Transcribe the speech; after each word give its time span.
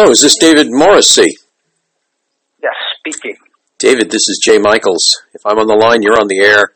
Hello, 0.00 0.12
is 0.12 0.22
this 0.22 0.38
David 0.40 0.68
Morrissey? 0.70 1.36
Yes, 2.62 2.72
speaking. 2.96 3.36
David, 3.78 4.10
this 4.10 4.30
is 4.30 4.40
Jay 4.42 4.56
Michaels. 4.56 5.04
If 5.34 5.44
I'm 5.44 5.58
on 5.58 5.66
the 5.66 5.74
line, 5.74 6.00
you're 6.00 6.18
on 6.18 6.26
the 6.26 6.38
air. 6.38 6.68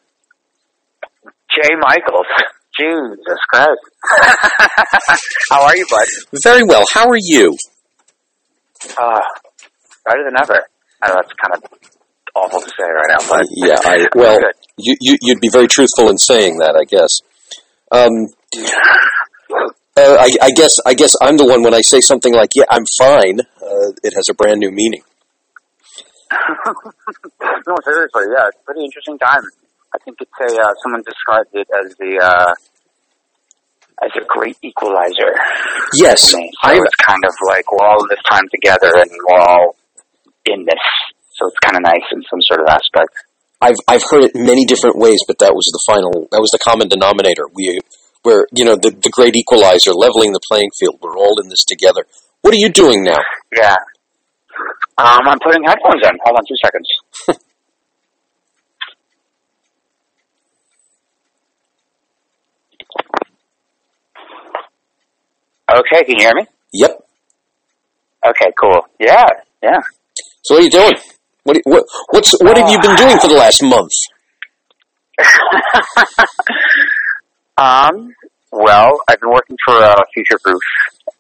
Jay 1.57 1.71
Michaels. 1.81 2.27
Jesus 2.79 3.39
Christ. 3.49 3.81
How 5.51 5.65
are 5.65 5.75
you, 5.75 5.87
bud? 5.91 6.07
Very 6.43 6.65
well. 6.65 6.85
How 6.93 7.09
are 7.09 7.19
you? 7.19 7.57
Uh, 8.99 9.21
better 10.05 10.25
than 10.27 10.35
ever. 10.39 10.61
I 11.01 11.09
know 11.09 11.15
that's 11.15 11.33
kind 11.33 11.55
of 11.55 11.63
awful 12.37 12.61
to 12.61 12.69
say 12.69 12.85
right 12.85 13.09
now, 13.09 13.27
but 13.27 13.47
Yeah, 13.53 13.79
I 13.85 14.07
well, 14.15 14.39
you, 14.77 14.97
you 15.01 15.17
you'd 15.23 15.41
be 15.41 15.49
very 15.51 15.67
truthful 15.67 16.11
in 16.11 16.19
saying 16.19 16.59
that, 16.59 16.77
I 16.77 16.85
guess. 16.85 17.23
Um, 17.91 18.29
uh, 19.97 20.17
I, 20.19 20.29
I 20.43 20.51
guess 20.51 20.75
I 20.85 20.95
guess 20.95 21.13
I'm 21.23 21.37
the 21.37 21.47
one 21.47 21.63
when 21.63 21.75
I 21.75 21.81
say 21.81 22.01
something 22.01 22.35
like 22.35 22.51
"Yeah, 22.55 22.65
I'm 22.71 22.85
fine." 22.99 23.41
Uh, 23.41 23.95
it 24.03 24.15
has 24.15 24.27
a 24.31 24.35
brand 24.35 24.61
new 24.61 24.71
meaning. 24.71 25.03
no, 26.35 27.75
seriously, 27.85 28.27
yeah, 28.35 28.49
it's 28.49 28.59
a 28.59 28.65
pretty 28.65 28.85
interesting 28.85 29.19
time. 29.19 29.43
I 29.95 29.99
think 30.05 30.19
it's 30.21 30.31
a 30.41 30.51
uh, 30.51 30.75
someone 30.83 31.03
described 31.07 31.51
it 31.55 31.69
as 31.71 31.95
the 31.97 32.19
uh, 32.19 32.53
as 34.03 34.11
a 34.19 34.25
great 34.27 34.59
equalizer. 34.63 35.31
Yes. 35.95 36.33
So 36.33 36.39
I 36.63 36.75
it's 36.75 36.99
kind 36.99 37.23
of 37.25 37.35
like 37.47 37.71
we're 37.71 37.87
all 37.87 38.03
in 38.03 38.09
this 38.11 38.23
time 38.29 38.45
together 38.51 38.91
and 38.99 39.11
we're 39.11 39.39
all 39.39 39.77
in 40.47 40.65
this. 40.65 40.85
So 41.39 41.47
it's 41.47 41.59
kind 41.63 41.77
of 41.77 41.83
nice 41.83 42.07
in 42.11 42.23
some 42.31 42.43
sort 42.43 42.61
of 42.61 42.67
aspect. 42.67 43.15
I've 43.61 43.79
I've 43.87 44.03
heard 44.11 44.25
it 44.25 44.33
many 44.35 44.65
different 44.65 44.99
ways, 44.99 45.21
but 45.27 45.39
that 45.39 45.55
was 45.55 45.71
the 45.71 45.83
final. 45.87 46.27
That 46.33 46.43
was 46.43 46.51
the 46.51 46.59
common 46.67 46.89
denominator. 46.89 47.47
We 47.55 47.79
were 48.25 48.49
you 48.53 48.65
know 48.65 48.77
the 48.77 48.91
the 48.91 49.11
great 49.11 49.37
equalizer, 49.37 49.93
leveling 49.93 50.33
the 50.33 50.41
playing 50.49 50.71
field. 50.79 50.99
We're 51.01 51.17
all 51.17 51.41
in 51.43 51.49
this 51.49 51.65
together. 51.65 52.07
What 52.43 52.55
are 52.55 52.59
you 52.59 52.71
doing 52.71 53.05
now? 53.05 53.19
Yeah. 53.57 53.77
Um, 54.97 55.27
I'm 55.27 55.39
putting 55.41 55.65
headphones 55.65 56.03
in. 56.03 56.19
Hold 56.25 56.39
on 56.39 56.45
two 56.47 56.57
seconds. 56.63 56.89
okay, 65.71 66.05
can 66.05 66.17
you 66.19 66.25
hear 66.25 66.35
me? 66.35 66.47
Yep. 66.73 67.05
Okay, 68.27 68.53
cool. 68.61 68.81
Yeah, 68.99 69.27
yeah. 69.63 69.81
So 70.43 70.55
what 70.55 70.61
are 70.61 70.65
you 70.65 70.71
doing? 70.71 70.95
What 71.45 71.57
what 71.65 71.85
what's 72.11 72.33
what 72.41 72.57
have 72.57 72.71
you 72.71 72.81
been 72.81 72.97
doing 72.97 73.19
for 73.19 73.29
the 73.29 73.35
last 73.35 73.63
month? 73.63 73.93
um, 77.57 78.15
well, 78.51 79.01
I've 79.09 79.21
been 79.21 79.31
working 79.31 79.57
for 79.65 79.75
uh, 79.75 80.03
Future 80.13 80.39
Proof. 80.43 80.63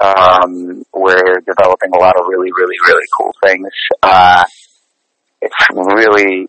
Um, 0.00 0.84
we're 0.92 1.40
developing 1.40 1.90
a 1.94 1.98
lot 1.98 2.16
of 2.18 2.26
really, 2.28 2.50
really, 2.56 2.76
really 2.86 3.06
cool 3.16 3.32
things. 3.42 3.68
Uh, 4.02 4.44
it's 5.40 5.54
really, 5.72 6.48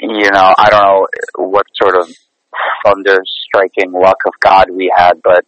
you 0.00 0.30
know, 0.30 0.54
I 0.58 0.70
don't 0.70 0.82
know 0.82 1.06
what 1.36 1.66
sort 1.80 1.96
of 1.96 2.08
thunder 2.84 3.18
striking 3.46 3.92
luck 3.92 4.18
of 4.26 4.32
God 4.40 4.70
we 4.70 4.92
had, 4.94 5.14
but 5.22 5.44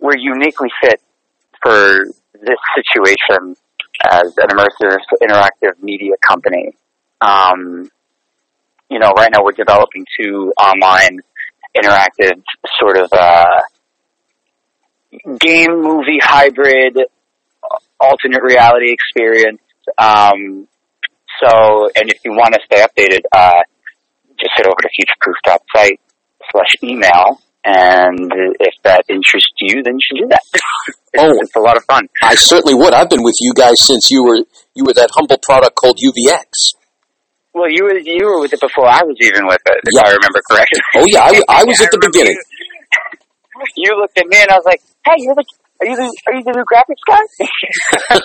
we're 0.00 0.16
uniquely 0.16 0.68
fit 0.82 1.00
for 1.62 2.04
this 2.34 2.58
situation 2.74 3.56
as 4.04 4.32
an 4.38 4.48
immersive 4.48 4.98
interactive 5.22 5.80
media 5.80 6.14
company. 6.26 6.72
Um, 7.20 7.88
you 8.90 8.98
know, 8.98 9.10
right 9.16 9.30
now 9.32 9.44
we're 9.44 9.52
developing 9.52 10.04
two 10.20 10.52
online 10.60 11.20
interactive 11.76 12.42
sort 12.78 12.98
of 12.98 13.08
uh, 13.12 13.60
game 15.40 15.82
movie 15.82 16.18
hybrid 16.20 16.98
alternate 18.00 18.42
reality 18.42 18.92
experience. 18.92 19.60
Um, 19.98 20.66
so, 21.42 21.88
and 21.96 22.10
if 22.10 22.18
you 22.24 22.32
want 22.32 22.54
to 22.54 22.60
stay 22.66 22.82
updated, 22.82 23.20
uh, 23.32 23.62
just 24.38 24.50
head 24.54 24.66
over 24.66 24.76
to 24.80 24.88
futureproof.site 24.88 26.00
slash 26.50 26.74
email. 26.82 27.40
And 27.64 28.32
if 28.58 28.74
that 28.82 29.04
interests 29.08 29.52
you, 29.60 29.82
then 29.84 29.94
you 29.94 30.00
should 30.04 30.22
do 30.22 30.28
that. 30.28 30.40
it's, 30.52 30.64
Oh. 31.18 31.30
it's 31.40 31.54
a 31.54 31.60
lot 31.60 31.76
of 31.76 31.84
fun. 31.84 32.08
I 32.22 32.34
certainly 32.34 32.74
would. 32.74 32.94
I've 32.94 33.10
been 33.10 33.22
with 33.22 33.36
you 33.38 33.52
guys 33.54 33.80
since 33.86 34.10
you 34.10 34.24
were 34.24 34.38
you 34.74 34.84
were 34.84 34.94
that 34.94 35.10
humble 35.14 35.36
product 35.42 35.74
called 35.76 35.98
UVX. 35.98 36.74
Well, 37.54 37.68
you 37.70 37.84
were 37.84 37.98
you 37.98 38.24
were 38.24 38.40
with 38.40 38.52
it 38.52 38.60
before 38.60 38.86
I 38.88 39.02
was 39.04 39.16
even 39.20 39.46
with 39.46 39.60
it, 39.66 39.78
if 39.84 39.92
Yeah. 39.94 40.08
I 40.08 40.12
remember 40.16 40.40
correctly. 40.50 40.80
Oh 40.96 41.04
yeah, 41.06 41.20
I, 41.24 41.60
I 41.60 41.64
was 41.64 41.76
Yeah, 41.80 41.86
at 41.86 41.92
the 41.92 42.00
beginning. 42.00 42.36
You, 43.76 43.90
you 43.90 43.96
looked 44.00 44.16
at 44.18 44.26
me 44.26 44.38
and 44.40 44.50
I 44.50 44.56
was 44.56 44.64
like, 44.64 44.80
"Hey, 45.04 45.16
you're 45.18 45.34
the 45.34 45.44
are 45.80 45.86
you 45.86 45.96
the 45.96 46.08
are 46.26 46.34
you 46.34 46.42
the 46.44 46.52
new 46.56 46.64
graphics 46.64 47.04
guy?" 47.06 47.20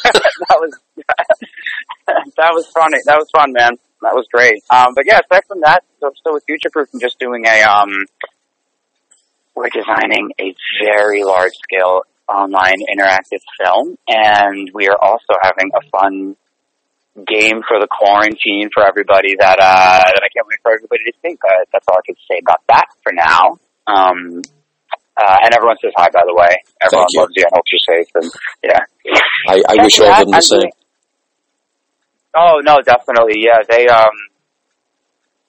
that 0.47 0.57
was 0.61 0.79
that 2.37 2.51
was 2.53 2.67
funny. 2.73 2.97
That 3.05 3.17
was 3.17 3.27
fun, 3.35 3.51
man. 3.51 3.71
That 4.01 4.13
was 4.15 4.27
great. 4.31 4.63
Um, 4.69 4.93
but 4.95 5.05
yeah, 5.05 5.19
aside 5.19 5.43
from 5.47 5.59
that, 5.61 5.83
so 5.99 6.11
still 6.19 6.33
with 6.33 6.43
Future 6.45 6.69
Proof, 6.71 6.87
I'm 6.93 6.99
just 6.99 7.19
doing 7.19 7.45
a 7.45 7.63
um, 7.63 7.89
we're 9.55 9.69
designing 9.69 10.29
a 10.39 10.53
very 10.85 11.23
large 11.23 11.53
scale 11.63 12.03
online 12.29 12.77
interactive 12.93 13.41
film, 13.59 13.97
and 14.07 14.69
we 14.73 14.87
are 14.87 14.97
also 15.01 15.33
having 15.41 15.71
a 15.75 15.81
fun 15.89 16.35
game 17.25 17.61
for 17.65 17.79
the 17.79 17.87
quarantine 17.89 18.69
for 18.73 18.85
everybody 18.85 19.33
that 19.39 19.57
uh, 19.57 20.03
that 20.05 20.21
I 20.21 20.29
can't 20.29 20.45
wait 20.45 20.61
for 20.61 20.73
everybody 20.73 21.03
to 21.09 21.13
see. 21.23 21.37
But 21.41 21.65
that's 21.73 21.85
all 21.87 21.97
I 21.97 22.05
can 22.05 22.15
say 22.29 22.39
about 22.41 22.61
that 22.69 22.85
for 23.01 23.13
now. 23.13 23.57
Um, 23.87 24.41
uh, 25.17 25.37
and 25.41 25.53
everyone 25.55 25.77
says 25.81 25.93
hi, 25.95 26.09
by 26.13 26.21
the 26.27 26.35
way. 26.35 26.53
Everyone 26.81 27.07
you. 27.09 27.21
loves 27.21 27.33
you 27.35 27.43
and 27.43 27.53
hopes 27.55 27.71
you're 27.73 27.85
safe. 27.89 28.09
And 28.13 28.27
yeah, 28.61 28.83
I, 29.49 29.63
I 29.65 29.83
wish 29.83 29.99
all 29.99 30.13
of 30.13 30.19
them 30.19 30.31
the 30.31 30.41
same. 30.41 30.69
Oh 32.35 32.61
no, 32.61 32.77
definitely. 32.85 33.41
Yeah, 33.41 33.65
they 33.67 33.87
um, 33.87 34.13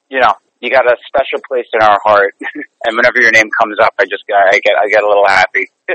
you 0.09 0.21
know, 0.21 0.33
you 0.61 0.71
got 0.71 0.87
a 0.87 0.97
special 1.07 1.45
place 1.47 1.69
in 1.75 1.83
our 1.83 1.99
heart, 2.05 2.35
and 2.85 2.97
whenever 2.97 3.21
your 3.21 3.33
name 3.33 3.51
comes 3.61 3.77
up, 3.83 3.93
I 3.99 4.05
just 4.05 4.25
I 4.33 4.59
get 4.65 4.73
I 4.81 4.89
get 4.89 5.03
a 5.03 5.09
little 5.09 5.27
happy. 5.27 5.69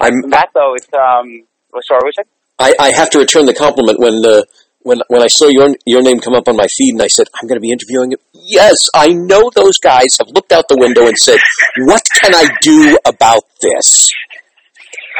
I'm 0.00 0.30
that 0.30 0.48
though, 0.54 0.74
it's 0.74 0.88
um, 0.94 1.44
sorry, 1.84 2.00
what 2.00 2.06
was 2.06 2.14
it? 2.18 2.28
I, 2.58 2.74
I 2.78 2.90
have 2.92 3.10
to 3.10 3.18
return 3.18 3.46
the 3.46 3.54
compliment 3.54 3.98
when 4.00 4.22
the 4.22 4.46
when 4.80 4.98
when 5.08 5.22
I 5.22 5.26
saw 5.26 5.48
your 5.48 5.74
your 5.84 6.02
name 6.02 6.20
come 6.20 6.34
up 6.34 6.48
on 6.48 6.56
my 6.56 6.66
feed 6.68 6.92
and 6.92 7.02
I 7.02 7.08
said 7.08 7.26
I'm 7.40 7.48
going 7.48 7.56
to 7.56 7.60
be 7.60 7.70
interviewing 7.70 8.12
him. 8.12 8.18
Yes, 8.32 8.76
I 8.94 9.08
know 9.08 9.50
those 9.54 9.78
guys 9.78 10.16
have 10.18 10.28
looked 10.28 10.52
out 10.52 10.68
the 10.68 10.78
window 10.78 11.06
and 11.06 11.18
said, 11.18 11.38
"What 11.80 12.02
can 12.20 12.34
I 12.34 12.48
do 12.62 12.96
about 13.04 13.42
this?" 13.60 14.08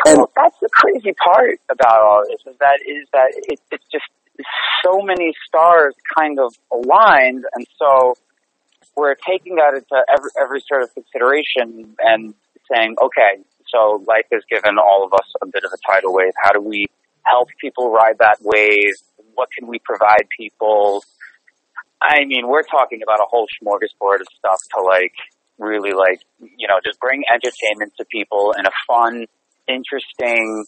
And- 0.06 0.18
well, 0.18 0.30
that's 0.36 0.56
the 0.60 0.68
crazy 0.72 1.12
part 1.12 1.60
about 1.68 2.00
all 2.00 2.22
this 2.28 2.40
is 2.46 2.58
that 2.60 2.78
is 2.86 3.08
that 3.12 3.32
it, 3.34 3.60
it's 3.70 3.84
just 3.90 4.04
so 4.84 5.02
many 5.02 5.32
stars 5.46 5.94
kind 6.16 6.38
of 6.38 6.54
aligned, 6.72 7.44
and 7.54 7.66
so 7.78 8.14
we're 8.96 9.14
taking 9.14 9.56
that 9.56 9.74
into 9.74 10.04
every 10.08 10.30
every 10.40 10.60
sort 10.68 10.82
of 10.84 10.94
consideration 10.94 11.96
and 11.98 12.34
saying, 12.72 12.96
okay, 13.00 13.42
so 13.68 14.02
life 14.06 14.26
has 14.32 14.42
given 14.50 14.78
all 14.78 15.04
of 15.04 15.12
us 15.12 15.26
a 15.42 15.46
bit 15.46 15.64
of 15.64 15.70
a 15.72 15.92
tidal 15.92 16.14
wave. 16.14 16.32
How 16.42 16.52
do 16.52 16.60
we 16.60 16.86
help 17.26 17.48
people 17.60 17.90
ride 17.90 18.18
that 18.18 18.38
wave? 18.42 18.94
What 19.34 19.48
can 19.56 19.68
we 19.68 19.78
provide 19.78 20.26
people? 20.38 21.04
I 22.00 22.24
mean, 22.24 22.46
we're 22.46 22.62
talking 22.62 23.00
about 23.02 23.20
a 23.20 23.26
whole 23.28 23.46
smorgasbord 23.62 24.20
of 24.20 24.26
stuff 24.38 24.60
to 24.76 24.82
like 24.82 25.14
really 25.58 25.92
like, 25.92 26.20
you 26.40 26.68
know, 26.68 26.78
just 26.84 27.00
bring 27.00 27.22
entertainment 27.32 27.92
to 27.98 28.04
people 28.04 28.54
in 28.58 28.66
a 28.66 28.70
fun, 28.86 29.26
interesting, 29.68 30.64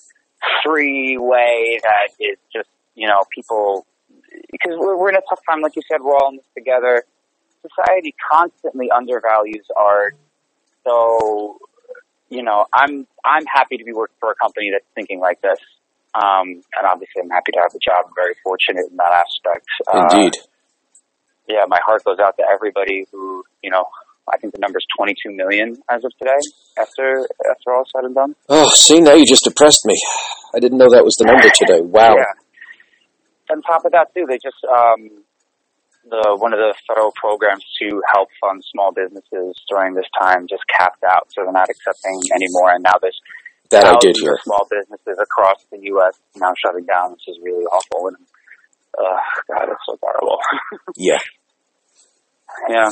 free 0.65 1.17
way 1.19 1.79
that 1.83 2.09
is 2.19 2.39
just, 2.53 2.69
you 2.95 3.07
know, 3.07 3.23
people, 3.35 3.87
because 4.51 4.75
we're, 4.79 4.97
we're 4.97 5.11
in 5.11 5.17
a 5.17 5.23
tough 5.29 5.41
time, 5.49 5.61
like 5.61 5.77
you 5.77 5.83
said, 5.91 6.01
we're 6.01 6.17
all 6.17 6.31
in 6.31 6.37
this 6.37 6.47
together. 6.57 7.05
Society 7.62 8.15
constantly 8.31 8.91
undervalues 8.91 9.67
art. 9.77 10.17
So, 10.85 11.59
you 12.31 12.43
know, 12.43 12.67
I'm, 12.73 13.06
I'm 13.25 13.44
happy 13.47 13.77
to 13.77 13.85
be 13.85 13.93
working 13.93 14.17
for 14.21 14.31
a 14.31 14.35
company 14.37 14.71
that's 14.73 14.87
thinking 14.94 15.21
like 15.21 15.41
this. 15.43 15.59
Um, 16.14 16.62
and 16.76 16.84
obviously 16.87 17.22
I'm 17.22 17.31
happy 17.31 17.52
to 17.52 17.60
have 17.60 17.72
the 17.72 17.81
job. 17.84 18.05
I'm 18.06 18.14
very 18.16 18.34
fortunate 18.43 18.87
in 18.90 18.96
that 18.96 19.12
aspect. 19.12 19.66
Uh, 19.87 20.08
Indeed, 20.10 20.34
yeah, 21.49 21.64
my 21.69 21.78
heart 21.84 22.05
goes 22.05 22.19
out 22.19 22.37
to 22.38 22.44
everybody 22.50 23.06
who, 23.12 23.44
you 23.62 23.70
know, 23.70 23.84
I 24.32 24.37
think 24.38 24.52
the 24.52 24.60
number 24.60 24.78
is 24.78 24.87
22 24.99 25.32
million 25.32 25.76
as 25.90 26.05
of 26.05 26.12
today 26.19 26.37
after, 26.78 27.26
after 27.50 27.72
all 27.75 27.84
said 27.90 28.05
and 28.05 28.14
done. 28.14 28.34
oh, 28.49 28.69
see 28.75 29.00
now 29.00 29.14
you 29.14 29.25
just 29.25 29.44
depressed 29.44 29.84
me. 29.87 29.96
I 30.55 30.60
didn't 30.60 30.78
know 30.78 30.90
that 30.90 31.05
was 31.05 31.14
the 31.16 31.25
number 31.25 31.49
today. 31.55 31.81
Wow. 31.84 32.16
Yeah. 32.16 32.25
On 33.50 33.62
top 33.62 33.84
of 33.87 33.93
that 33.93 34.12
too, 34.14 34.26
they 34.28 34.37
just, 34.37 34.60
um, 34.69 35.25
the, 36.10 36.37
one 36.37 36.52
of 36.52 36.58
the 36.58 36.75
federal 36.87 37.12
programs 37.16 37.64
to 37.81 38.02
help 38.12 38.28
fund 38.40 38.62
small 38.72 38.93
businesses 38.93 39.56
during 39.69 39.94
this 39.94 40.08
time 40.19 40.46
just 40.49 40.62
capped 40.69 41.05
out, 41.05 41.28
so 41.32 41.44
they're 41.44 41.52
not 41.52 41.69
accepting 41.69 42.20
anymore. 42.34 42.72
And 42.72 42.82
now 42.82 42.96
there's 43.00 43.19
That 43.70 43.87
I 43.87 43.97
did 44.00 44.17
hear. 44.19 44.38
small 44.44 44.67
businesses 44.70 45.19
across 45.20 45.65
the 45.70 45.79
U.S. 45.93 46.19
now 46.37 46.53
shutting 46.65 46.87
down, 46.87 47.12
which 47.12 47.29
is 47.29 47.38
really 47.43 47.65
awful. 47.65 48.09
And, 48.09 48.17
uh, 48.97 49.19
God, 49.53 49.69
it's 49.69 49.85
so 49.87 49.99
terrible. 50.03 50.38
Yeah. 50.97 51.19
Yeah. 52.69 52.91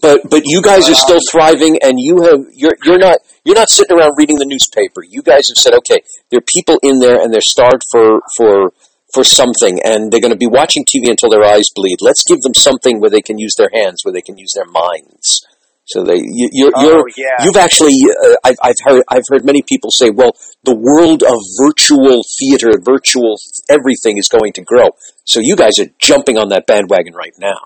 But 0.00 0.20
but 0.30 0.42
you 0.44 0.62
guys 0.62 0.88
are 0.88 0.94
still 0.94 1.18
thriving, 1.30 1.78
and 1.82 1.94
you 1.98 2.22
have 2.22 2.44
you're 2.52 2.76
you're 2.84 2.98
not 2.98 3.18
you're 3.44 3.56
not 3.56 3.68
sitting 3.70 3.96
around 3.98 4.12
reading 4.16 4.36
the 4.36 4.46
newspaper. 4.46 5.02
You 5.02 5.22
guys 5.22 5.48
have 5.48 5.56
said, 5.56 5.74
okay, 5.78 6.02
there 6.30 6.38
are 6.38 6.46
people 6.46 6.78
in 6.82 7.00
there, 7.00 7.20
and 7.20 7.32
they're 7.32 7.40
starved 7.40 7.82
for 7.90 8.20
for 8.36 8.72
for 9.12 9.24
something, 9.24 9.80
and 9.84 10.10
they're 10.10 10.20
going 10.20 10.32
to 10.32 10.38
be 10.38 10.46
watching 10.46 10.84
TV 10.84 11.10
until 11.10 11.30
their 11.30 11.44
eyes 11.44 11.68
bleed. 11.74 11.98
Let's 12.00 12.22
give 12.26 12.40
them 12.40 12.54
something 12.54 13.00
where 13.00 13.10
they 13.10 13.20
can 13.20 13.38
use 13.38 13.54
their 13.56 13.70
hands, 13.72 14.04
where 14.04 14.12
they 14.12 14.22
can 14.22 14.38
use 14.38 14.52
their 14.54 14.66
minds. 14.66 15.44
So 15.92 16.02
they 16.04 16.16
you, 16.16 16.48
you're, 16.52 16.72
Oh, 16.74 16.82
you're 16.82 17.08
yeah. 17.16 17.44
you've 17.44 17.56
actually 17.56 17.96
uh, 18.24 18.36
I've, 18.44 18.56
I've 18.62 18.80
heard 18.84 19.02
I've 19.08 19.28
heard 19.30 19.44
many 19.44 19.62
people 19.62 19.90
say, 19.90 20.10
well, 20.10 20.32
the 20.64 20.74
world 20.74 21.22
of 21.22 21.38
virtual 21.60 22.22
theater, 22.38 22.72
virtual 22.80 23.36
everything 23.68 24.16
is 24.18 24.28
going 24.28 24.52
to 24.54 24.62
grow. 24.62 24.90
So 25.24 25.40
you 25.40 25.56
guys 25.56 25.78
are 25.78 25.90
jumping 25.98 26.38
on 26.38 26.48
that 26.48 26.66
bandwagon 26.66 27.14
right 27.14 27.34
now. 27.38 27.60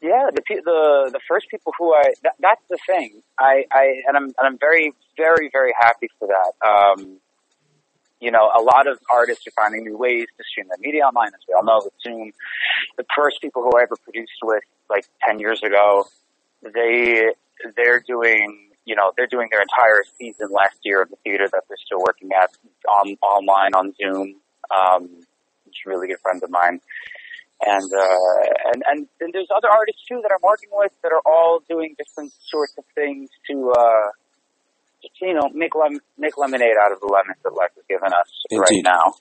Yeah, 0.00 0.30
the 0.32 0.42
the 0.48 1.10
the 1.12 1.20
first 1.28 1.46
people 1.50 1.72
who 1.78 1.92
I 1.92 2.14
that, 2.22 2.34
that's 2.38 2.62
the 2.70 2.78
thing. 2.86 3.20
I 3.38 3.64
I 3.72 3.84
and 4.06 4.16
I'm 4.16 4.24
and 4.24 4.44
I'm 4.44 4.58
very 4.58 4.94
very 5.16 5.50
very 5.52 5.74
happy 5.78 6.08
for 6.18 6.28
that. 6.28 6.52
Um, 6.66 7.18
you 8.20 8.30
know, 8.32 8.50
a 8.56 8.62
lot 8.62 8.86
of 8.88 8.98
artists 9.12 9.46
are 9.46 9.52
finding 9.52 9.84
new 9.84 9.96
ways 9.96 10.26
to 10.36 10.44
stream 10.50 10.66
their 10.68 10.78
media 10.80 11.02
online, 11.02 11.28
as 11.28 11.40
we 11.48 11.54
all 11.54 11.64
know 11.64 11.80
with 11.84 11.94
Zoom. 12.02 12.32
The 12.96 13.04
first 13.16 13.40
people 13.40 13.62
who 13.62 13.70
I 13.78 13.82
ever 13.82 13.96
produced 14.02 14.38
with, 14.42 14.62
like 14.90 15.04
ten 15.26 15.38
years 15.38 15.62
ago, 15.62 16.06
they 16.62 17.32
they're 17.76 18.02
doing 18.06 18.70
you 18.84 18.96
know 18.96 19.12
they're 19.16 19.26
doing 19.26 19.48
their 19.50 19.62
entire 19.62 20.02
season 20.18 20.48
last 20.50 20.78
year 20.82 21.02
of 21.02 21.10
the 21.10 21.16
theater 21.24 21.48
that 21.52 21.64
they're 21.68 21.76
still 21.84 22.00
working 22.00 22.30
at 22.32 22.50
on 22.88 23.16
online 23.22 23.74
on 23.74 23.94
Zoom. 24.00 24.36
Um, 24.74 25.08
it's 25.66 25.86
really 25.86 26.08
good 26.08 26.20
friends 26.20 26.42
of 26.42 26.50
mine 26.50 26.80
and 27.60 27.92
uh, 27.92 28.70
and 28.72 28.82
and 28.86 29.08
then 29.18 29.30
there's 29.32 29.48
other 29.54 29.68
artists 29.70 30.02
too 30.08 30.20
that 30.22 30.30
I'm 30.32 30.42
working 30.42 30.68
with 30.72 30.92
that 31.02 31.12
are 31.12 31.22
all 31.26 31.60
doing 31.68 31.94
different 31.98 32.32
sorts 32.46 32.74
of 32.78 32.84
things 32.94 33.30
to 33.50 33.72
uh, 33.76 34.08
you 35.20 35.34
know 35.34 35.48
make 35.52 35.74
lem- 35.74 36.00
make 36.16 36.38
lemonade 36.38 36.76
out 36.80 36.92
of 36.92 37.00
the 37.00 37.06
lemons 37.06 37.38
that 37.42 37.50
life 37.54 37.70
has 37.74 37.84
given 37.88 38.12
us 38.12 38.30
right 38.52 38.84
now. 38.84 39.14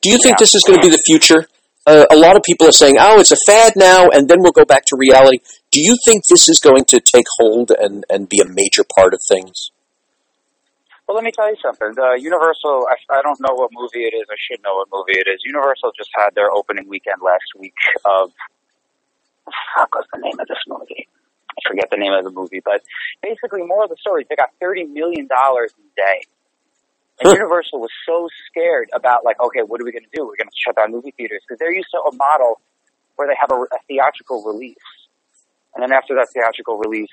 Do 0.00 0.10
you 0.10 0.18
think 0.22 0.38
this 0.38 0.54
is 0.54 0.62
going 0.62 0.80
to 0.80 0.86
be 0.86 0.90
the 0.90 1.02
future? 1.04 1.48
Uh, 1.86 2.04
a 2.10 2.16
lot 2.16 2.36
of 2.36 2.42
people 2.42 2.66
are 2.66 2.72
saying, 2.72 2.96
"Oh, 2.98 3.20
it's 3.20 3.32
a 3.32 3.36
fad 3.46 3.74
now, 3.76 4.08
and 4.08 4.28
then 4.28 4.40
we'll 4.40 4.52
go 4.52 4.64
back 4.64 4.84
to 4.86 4.96
reality." 4.96 5.40
Do 5.78 5.84
you 5.84 5.96
think 6.04 6.26
this 6.26 6.48
is 6.48 6.58
going 6.58 6.86
to 6.86 6.98
take 6.98 7.26
hold 7.38 7.70
and, 7.70 8.04
and 8.10 8.28
be 8.28 8.40
a 8.40 8.44
major 8.44 8.82
part 8.82 9.14
of 9.14 9.20
things? 9.22 9.70
Well, 11.06 11.14
let 11.14 11.22
me 11.22 11.30
tell 11.30 11.48
you 11.48 11.56
something. 11.62 11.94
The 11.94 12.18
Universal, 12.18 12.88
I, 12.90 12.96
I 13.14 13.22
don't 13.22 13.38
know 13.38 13.54
what 13.54 13.70
movie 13.72 14.02
it 14.02 14.10
is. 14.12 14.26
I 14.28 14.34
should 14.42 14.60
know 14.64 14.74
what 14.74 14.88
movie 14.90 15.20
it 15.20 15.30
is. 15.30 15.38
Universal 15.44 15.92
just 15.96 16.10
had 16.18 16.34
their 16.34 16.50
opening 16.50 16.88
weekend 16.88 17.22
last 17.22 17.46
week 17.56 17.78
of, 18.04 18.32
fuck, 19.76 19.94
what's 19.94 20.08
the 20.12 20.18
name 20.18 20.34
of 20.40 20.48
this 20.48 20.58
movie? 20.66 21.06
I 21.54 21.68
forget 21.70 21.90
the 21.92 21.96
name 21.96 22.12
of 22.12 22.24
the 22.24 22.32
movie, 22.32 22.58
but 22.58 22.82
basically, 23.22 23.62
more 23.62 23.84
of 23.84 23.90
the 23.90 23.96
story, 24.00 24.26
they 24.28 24.34
got 24.34 24.50
$30 24.60 24.90
million 24.90 25.28
in 25.30 25.30
a 25.30 25.94
day. 25.94 26.26
And 27.20 27.28
Huh. 27.28 27.34
Universal 27.34 27.78
was 27.78 27.94
so 28.04 28.26
scared 28.50 28.90
about, 28.92 29.24
like, 29.24 29.38
okay, 29.38 29.62
what 29.62 29.80
are 29.80 29.84
we 29.84 29.92
going 29.92 30.02
to 30.02 30.10
do? 30.12 30.26
We're 30.26 30.42
going 30.42 30.50
to 30.50 30.58
shut 30.58 30.74
down 30.74 30.90
movie 30.90 31.14
theaters 31.16 31.42
because 31.46 31.60
they're 31.60 31.72
used 31.72 31.94
to 31.94 31.98
a 31.98 32.12
model 32.16 32.60
where 33.14 33.28
they 33.28 33.38
have 33.38 33.52
a, 33.52 33.62
a 33.62 33.78
theatrical 33.86 34.42
release. 34.42 34.74
And 35.74 35.82
then 35.82 35.92
after 35.92 36.14
that 36.16 36.28
theatrical 36.34 36.78
release, 36.78 37.12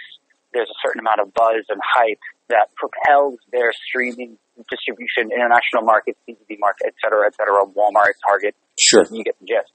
there's 0.54 0.70
a 0.70 0.80
certain 0.86 1.00
amount 1.02 1.20
of 1.20 1.34
buzz 1.34 1.68
and 1.70 1.80
hype 1.84 2.24
that 2.50 2.70
propels 2.76 3.38
their 3.52 3.72
streaming 3.88 4.38
distribution, 4.70 5.32
international 5.32 5.84
markets, 5.84 6.18
DVD 6.28 6.56
market, 6.60 6.88
et 6.88 6.96
cetera, 7.04 7.28
et 7.28 7.36
cetera, 7.36 7.66
Walmart, 7.66 8.16
Target, 8.26 8.56
Sure. 8.80 9.04
you 9.12 9.24
get 9.24 9.36
the 9.40 9.46
gist. 9.46 9.72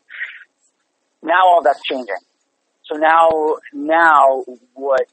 Now 1.23 1.45
all 1.47 1.63
that's 1.63 1.83
changing. 1.85 2.23
So 2.89 2.97
now, 2.97 3.29
now 3.75 4.43
what, 4.75 5.05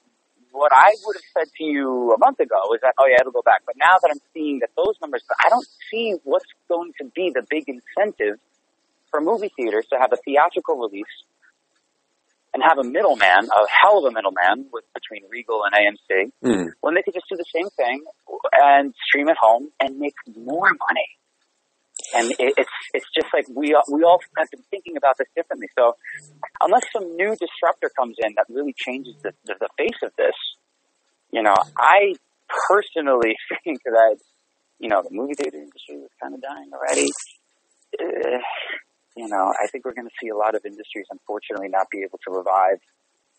what 0.52 0.72
I 0.74 0.96
would 1.06 1.16
have 1.18 1.30
said 1.36 1.52
to 1.58 1.64
you 1.64 2.14
a 2.16 2.18
month 2.18 2.40
ago 2.40 2.58
is 2.74 2.82
that, 2.82 2.94
oh 2.98 3.06
yeah, 3.10 3.18
it'll 3.20 3.34
go 3.36 3.44
back. 3.44 3.64
But 3.66 3.76
now 3.78 3.98
that 4.02 4.10
I'm 4.12 4.22
seeing 4.34 4.60
that 4.60 4.70
those 4.78 4.96
numbers, 5.02 5.22
I 5.30 5.50
don't 5.50 5.68
see 5.92 6.16
what's 6.24 6.50
going 6.70 6.94
to 7.00 7.06
be 7.14 7.32
the 7.34 7.44
big 7.50 7.66
incentive 7.68 8.40
for 9.12 9.22
movie 9.22 9.52
theaters 9.56 9.86
to 9.92 10.00
have 10.00 10.12
a 10.14 10.18
theatrical 10.24 10.78
release 10.78 11.06
and 12.58 12.64
have 12.66 12.80
a 12.82 12.84
middleman, 12.84 13.46
a 13.54 13.62
hell 13.70 14.00
of 14.02 14.06
a 14.10 14.12
middleman 14.12 14.66
with 14.74 14.84
between 14.98 15.30
Regal 15.30 15.62
and 15.66 15.74
AMC, 15.78 16.32
Hmm. 16.42 16.66
when 16.82 16.96
they 16.96 17.04
could 17.06 17.14
just 17.14 17.30
do 17.30 17.38
the 17.38 17.46
same 17.54 17.70
thing 17.78 18.02
and 18.58 18.94
stream 19.06 19.30
at 19.30 19.38
home 19.38 19.70
and 19.80 20.00
make 20.00 20.16
more 20.36 20.66
money. 20.88 21.08
And 22.16 22.32
it, 22.40 22.54
it's 22.58 22.78
it's 22.94 23.06
just 23.14 23.28
like 23.34 23.46
we 23.54 23.74
all- 23.76 23.86
we 23.92 24.02
all 24.04 24.20
have 24.38 24.50
been 24.50 24.64
thinking 24.72 24.98
about 24.98 25.18
this 25.20 25.28
differently. 25.36 25.68
So 25.78 25.94
unless 26.62 26.86
some 26.94 27.16
new 27.16 27.36
disruptor 27.36 27.90
comes 27.98 28.16
in 28.26 28.34
that 28.38 28.46
really 28.50 28.74
changes 28.78 29.16
the, 29.24 29.34
the, 29.46 29.56
the 29.60 29.70
face 29.78 30.00
of 30.04 30.12
this, 30.18 30.36
you 31.32 31.44
know, 31.44 31.56
I 31.78 32.14
personally 32.70 33.36
think 33.64 33.82
that 33.86 34.18
you 34.80 34.90
know 34.90 35.02
the 35.04 35.10
movie 35.12 35.34
theater 35.36 35.58
industry 35.58 35.96
is 35.96 36.10
kind 36.22 36.34
of 36.34 36.42
dying 36.42 36.70
already. 36.74 37.10
Uh, 38.00 38.40
you 39.18 39.28
know, 39.28 39.52
I 39.62 39.68
think 39.68 39.84
we're 39.86 39.94
going 39.94 40.08
to 40.08 40.18
see 40.22 40.30
a 40.30 40.36
lot 40.38 40.56
of 40.56 40.62
industries, 40.66 41.06
unfortunately, 41.10 41.70
not 41.70 41.88
be 41.92 42.04
able 42.04 42.20
to 42.28 42.32
revive 42.32 42.80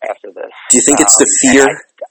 after 0.07 0.27
this. 0.31 0.51
Do 0.69 0.77
you 0.77 0.83
think 0.85 0.99
it's 0.99 1.15
the 1.17 1.25
Um, 1.25 1.51
fear? 1.53 1.63
I- 1.65 2.05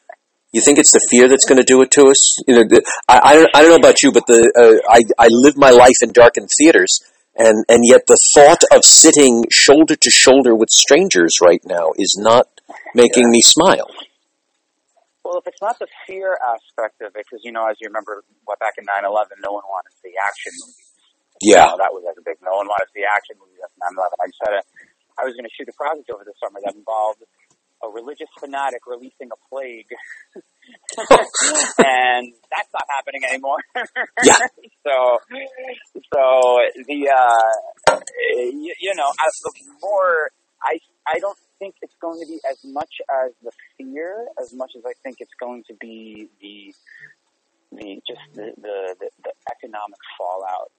You 0.53 0.63
think 0.65 0.79
it's 0.79 0.93
the 0.93 1.05
fear 1.11 1.29
that's 1.29 1.45
going 1.45 1.59
to 1.61 1.65
do 1.65 1.83
it 1.83 1.91
to 1.93 2.09
us? 2.09 2.21
You 2.49 2.55
know, 2.57 2.65
the, 2.65 2.81
I, 3.07 3.21
I, 3.23 3.35
don't, 3.37 3.51
I 3.55 3.61
don't 3.63 3.71
know 3.71 3.77
about 3.85 4.01
you, 4.03 4.11
but 4.11 4.27
the 4.27 4.41
uh, 4.57 4.81
I, 4.91 5.01
I 5.19 5.29
live 5.31 5.59
my 5.59 5.69
life 5.69 6.01
in 6.03 6.11
darkened 6.11 6.49
theaters, 6.59 7.01
and, 7.37 7.65
and 7.69 7.85
yet 7.85 8.07
the 8.09 8.17
thought 8.35 8.65
of 8.73 8.81
sitting 8.83 9.45
shoulder 9.53 9.95
to 9.95 10.11
shoulder 10.11 10.57
with 10.57 10.71
strangers 10.71 11.37
right 11.45 11.61
now 11.67 11.93
is 12.01 12.17
not 12.19 12.49
making 12.95 13.29
me 13.29 13.43
smile. 13.43 13.91
Well, 15.23 15.37
if 15.37 15.47
it's 15.47 15.61
not 15.61 15.79
the 15.79 15.87
fear 16.07 16.39
aspect 16.41 17.03
of 17.05 17.13
it, 17.13 17.27
because 17.29 17.45
you 17.45 17.53
know, 17.53 17.67
as 17.69 17.77
you 17.81 17.89
remember, 17.93 18.25
what 18.49 18.59
back 18.59 18.73
in 18.81 18.85
9/11, 18.89 19.45
no 19.45 19.53
one 19.53 19.65
wanted 19.69 19.93
the 20.03 20.17
action 20.25 20.53
movies. 20.65 20.88
Yeah. 21.41 21.65
You 21.65 21.77
know, 21.77 21.79
that 21.83 21.93
was 21.95 22.03
like 22.07 22.19
a 22.19 22.25
big. 22.25 22.39
No 22.43 22.59
one 22.59 22.67
wanted 22.67 22.91
the 22.95 23.07
action 23.07 23.39
movies 23.39 23.63
after 23.63 23.79
9/11. 23.79 24.11
I 24.19 24.27
just 24.27 24.43
had 24.43 24.55
a. 24.59 24.63
I 25.19 25.27
was 25.27 25.35
going 25.35 25.47
to 25.47 25.55
shoot 25.55 25.67
a 25.67 25.75
project 25.75 26.07
over 26.15 26.23
the 26.23 26.35
summer 26.39 26.63
that 26.63 26.79
involved 26.79 27.27
a 27.83 27.89
religious 27.89 28.29
fanatic 28.39 28.87
releasing 28.87 29.31
a 29.31 29.39
plague, 29.51 29.87
and 30.35 32.33
that's 32.51 32.71
not 32.75 32.87
happening 32.91 33.23
anymore. 33.29 33.59
Yeah. 34.23 34.35
so, 34.87 35.19
so 36.15 36.23
the 36.87 37.01
uh, 37.11 37.99
you, 38.29 38.75
you 38.81 38.95
know, 38.95 39.11
as 39.11 39.33
the 39.43 39.53
more 39.83 40.31
I 40.63 40.79
I 41.07 41.19
don't 41.19 41.39
think 41.59 41.77
it's 41.83 41.95
going 42.01 42.21
to 42.21 42.27
be 42.27 42.41
as 42.51 42.59
much 42.65 42.95
as 43.25 43.33
the 43.43 43.53
fear, 43.77 44.27
as 44.41 44.53
much 44.53 44.73
as 44.77 44.83
I 44.85 44.93
think 45.03 45.17
it's 45.21 45.35
going 45.39 45.63
to 45.69 45.75
be 45.81 46.29
the 46.41 46.75
the 47.73 48.01
just 48.07 48.23
the 48.35 48.53
the, 48.57 48.97
the, 48.99 49.11
the 49.25 49.33
economic 49.55 50.01
fallout 50.17 50.73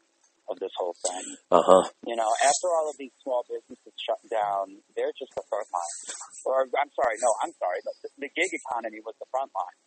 of 0.49 0.57
this 0.59 0.73
whole 0.75 0.95
thing. 1.05 1.37
Uh 1.53 1.61
huh. 1.61 1.85
You 2.05 2.17
know, 2.17 2.29
after 2.41 2.67
all 2.73 2.89
of 2.89 2.97
these 2.97 3.13
small 3.21 3.45
businesses 3.45 3.93
shut 4.01 4.19
down, 4.29 4.81
they're 4.97 5.13
just 5.13 5.31
the 5.37 5.45
front 5.47 5.69
line. 5.69 5.97
Or 6.45 6.65
I'm 6.65 6.91
sorry, 6.97 7.15
no, 7.21 7.29
I'm 7.45 7.53
sorry, 7.61 7.79
but 7.85 7.95
the, 8.01 8.09
the 8.27 8.31
gig 8.33 8.51
economy 8.51 8.99
was 9.05 9.15
the 9.21 9.29
front 9.29 9.53
line. 9.53 9.77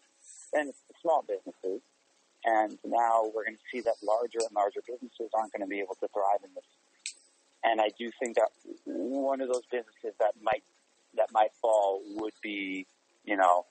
Then 0.54 0.64
it's 0.70 0.82
the 0.86 0.96
small 1.02 1.24
businesses, 1.26 1.82
and 2.44 2.78
now 2.84 3.26
we're 3.34 3.44
going 3.48 3.58
to 3.58 3.68
see 3.72 3.80
that 3.82 3.98
larger 4.04 4.44
and 4.44 4.54
larger 4.54 4.84
businesses 4.86 5.32
aren't 5.34 5.50
going 5.50 5.64
to 5.64 5.70
be 5.70 5.80
able 5.80 5.96
to 5.98 6.08
thrive 6.12 6.44
in 6.44 6.52
this. 6.54 6.68
And 7.64 7.80
I 7.80 7.90
do 7.98 8.10
think 8.20 8.36
that 8.36 8.50
one 8.84 9.40
of 9.40 9.48
those 9.48 9.66
businesses 9.70 10.14
that 10.18 10.34
might 10.42 10.62
that 11.14 11.28
might 11.32 11.52
fall 11.60 12.02
would 12.16 12.34
be, 12.42 12.86
you 13.24 13.36
know, 13.36 13.66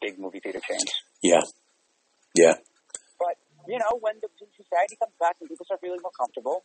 big 0.00 0.18
movie 0.18 0.40
theater 0.40 0.60
chains. 0.60 0.90
Yeah. 1.22 1.40
Yeah. 2.34 2.54
You 3.68 3.78
know, 3.78 3.98
when 4.00 4.20
the 4.22 4.28
society 4.56 4.96
comes 4.96 5.14
back 5.18 5.36
and 5.40 5.48
people 5.48 5.66
start 5.66 5.80
feeling 5.80 6.00
more 6.02 6.14
comfortable, 6.18 6.64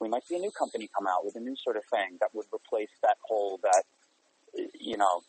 we 0.00 0.08
might 0.08 0.24
see 0.26 0.36
a 0.36 0.42
new 0.42 0.50
company 0.50 0.88
come 0.96 1.06
out 1.06 1.24
with 1.24 1.36
a 1.36 1.40
new 1.40 1.56
sort 1.56 1.76
of 1.76 1.84
thing 1.90 2.18
that 2.20 2.30
would 2.34 2.46
replace 2.52 2.90
that 3.02 3.16
whole 3.22 3.60
that 3.62 3.84
you 4.80 4.96
know. 4.96 5.22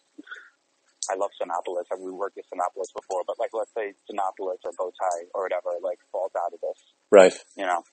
I 1.06 1.14
love 1.14 1.30
Cinépolis. 1.38 1.86
I 1.94 1.98
mean, 1.98 2.06
we 2.06 2.12
worked 2.12 2.36
with 2.36 2.50
Cinépolis 2.50 2.90
before, 2.90 3.22
but 3.28 3.38
like, 3.38 3.52
let's 3.54 3.70
say 3.78 3.94
Cinépolis 4.10 4.58
or 4.66 4.72
Bowtie 4.74 5.30
or 5.36 5.44
whatever, 5.44 5.78
like, 5.84 6.00
falls 6.12 6.32
out 6.34 6.52
of 6.52 6.60
this. 6.62 6.82
Right. 7.12 7.34
You 7.56 7.68
know, 7.68 7.84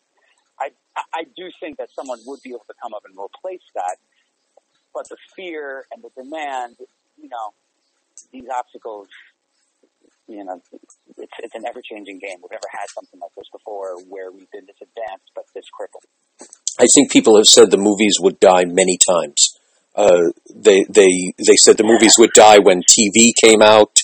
I 0.59 0.71
I 1.13 1.25
do 1.37 1.51
think 1.61 1.77
that 1.79 1.91
someone 1.93 2.21
would 2.25 2.41
be 2.43 2.51
able 2.51 2.65
to 2.69 2.75
come 2.83 2.95
up 2.95 3.03
and 3.05 3.13
replace 3.13 3.65
that, 3.75 3.97
but 4.95 5.09
the 5.09 5.17
fear 5.37 5.85
and 5.93 6.03
the 6.03 6.11
demand, 6.17 6.77
you 7.21 7.29
know, 7.29 7.53
these 8.33 8.49
obstacles, 8.49 9.09
you 10.29 10.45
know, 10.45 10.61
it's 11.19 11.33
it's 11.39 11.55
an 11.55 11.65
ever 11.67 11.81
changing 11.83 12.19
game. 12.19 12.37
We've 12.43 12.51
never 12.51 12.71
had 12.71 12.87
something 12.95 13.21
like 13.21 13.33
this 13.37 13.49
before 13.53 13.97
where 14.09 14.31
we've 14.31 14.51
been 14.51 14.67
this 14.67 14.77
advanced 14.81 15.31
but 15.35 15.45
this 15.55 15.65
crippled. 15.73 16.05
I 16.79 16.87
think 16.95 17.11
people 17.11 17.37
have 17.37 17.47
said 17.47 17.71
the 17.71 17.77
movies 17.77 18.17
would 18.21 18.41
die 18.41 18.65
many 18.65 18.99
times. 18.99 19.59
Uh, 19.95 20.31
they 20.55 20.85
they 20.89 21.35
they 21.39 21.57
said 21.57 21.77
the 21.77 21.85
movies 21.85 22.17
would 22.19 22.33
die 22.33 22.59
when 22.59 22.83
TV 22.83 23.33
came 23.43 23.63
out. 23.63 23.99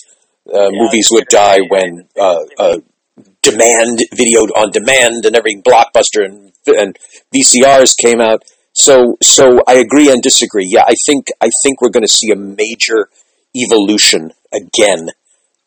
Uh, 0.47 0.65
Yeah, 0.65 0.69
movies 0.71 1.07
would 1.11 1.27
die 1.27 1.59
when 1.69 2.07
uh, 2.19 2.43
uh, 2.57 2.77
demand 3.41 3.99
video 4.13 4.41
on 4.41 4.71
demand 4.71 5.25
and 5.25 5.35
everything 5.35 5.63
blockbuster 5.63 6.25
and 6.25 6.51
and 6.67 6.97
VCRs 7.33 7.97
came 7.97 8.21
out. 8.21 8.43
So, 8.73 9.17
so 9.21 9.61
I 9.67 9.75
agree 9.75 10.11
and 10.11 10.21
disagree. 10.21 10.65
Yeah, 10.67 10.83
I 10.87 10.93
think 11.05 11.27
I 11.41 11.49
think 11.63 11.81
we're 11.81 11.89
going 11.89 12.03
to 12.03 12.07
see 12.07 12.31
a 12.31 12.35
major 12.35 13.09
evolution 13.55 14.31
again 14.53 15.09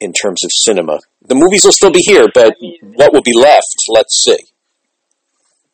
in 0.02 0.12
terms 0.12 0.42
of 0.44 0.50
cinema. 0.50 0.98
The 1.22 1.38
movies 1.38 1.62
will 1.64 1.72
still 1.72 1.94
be 1.94 2.02
here, 2.02 2.26
but 2.34 2.56
what 2.82 3.12
will 3.12 3.22
be 3.22 3.36
left? 3.38 3.78
Let's 3.88 4.24
see. 4.26 4.50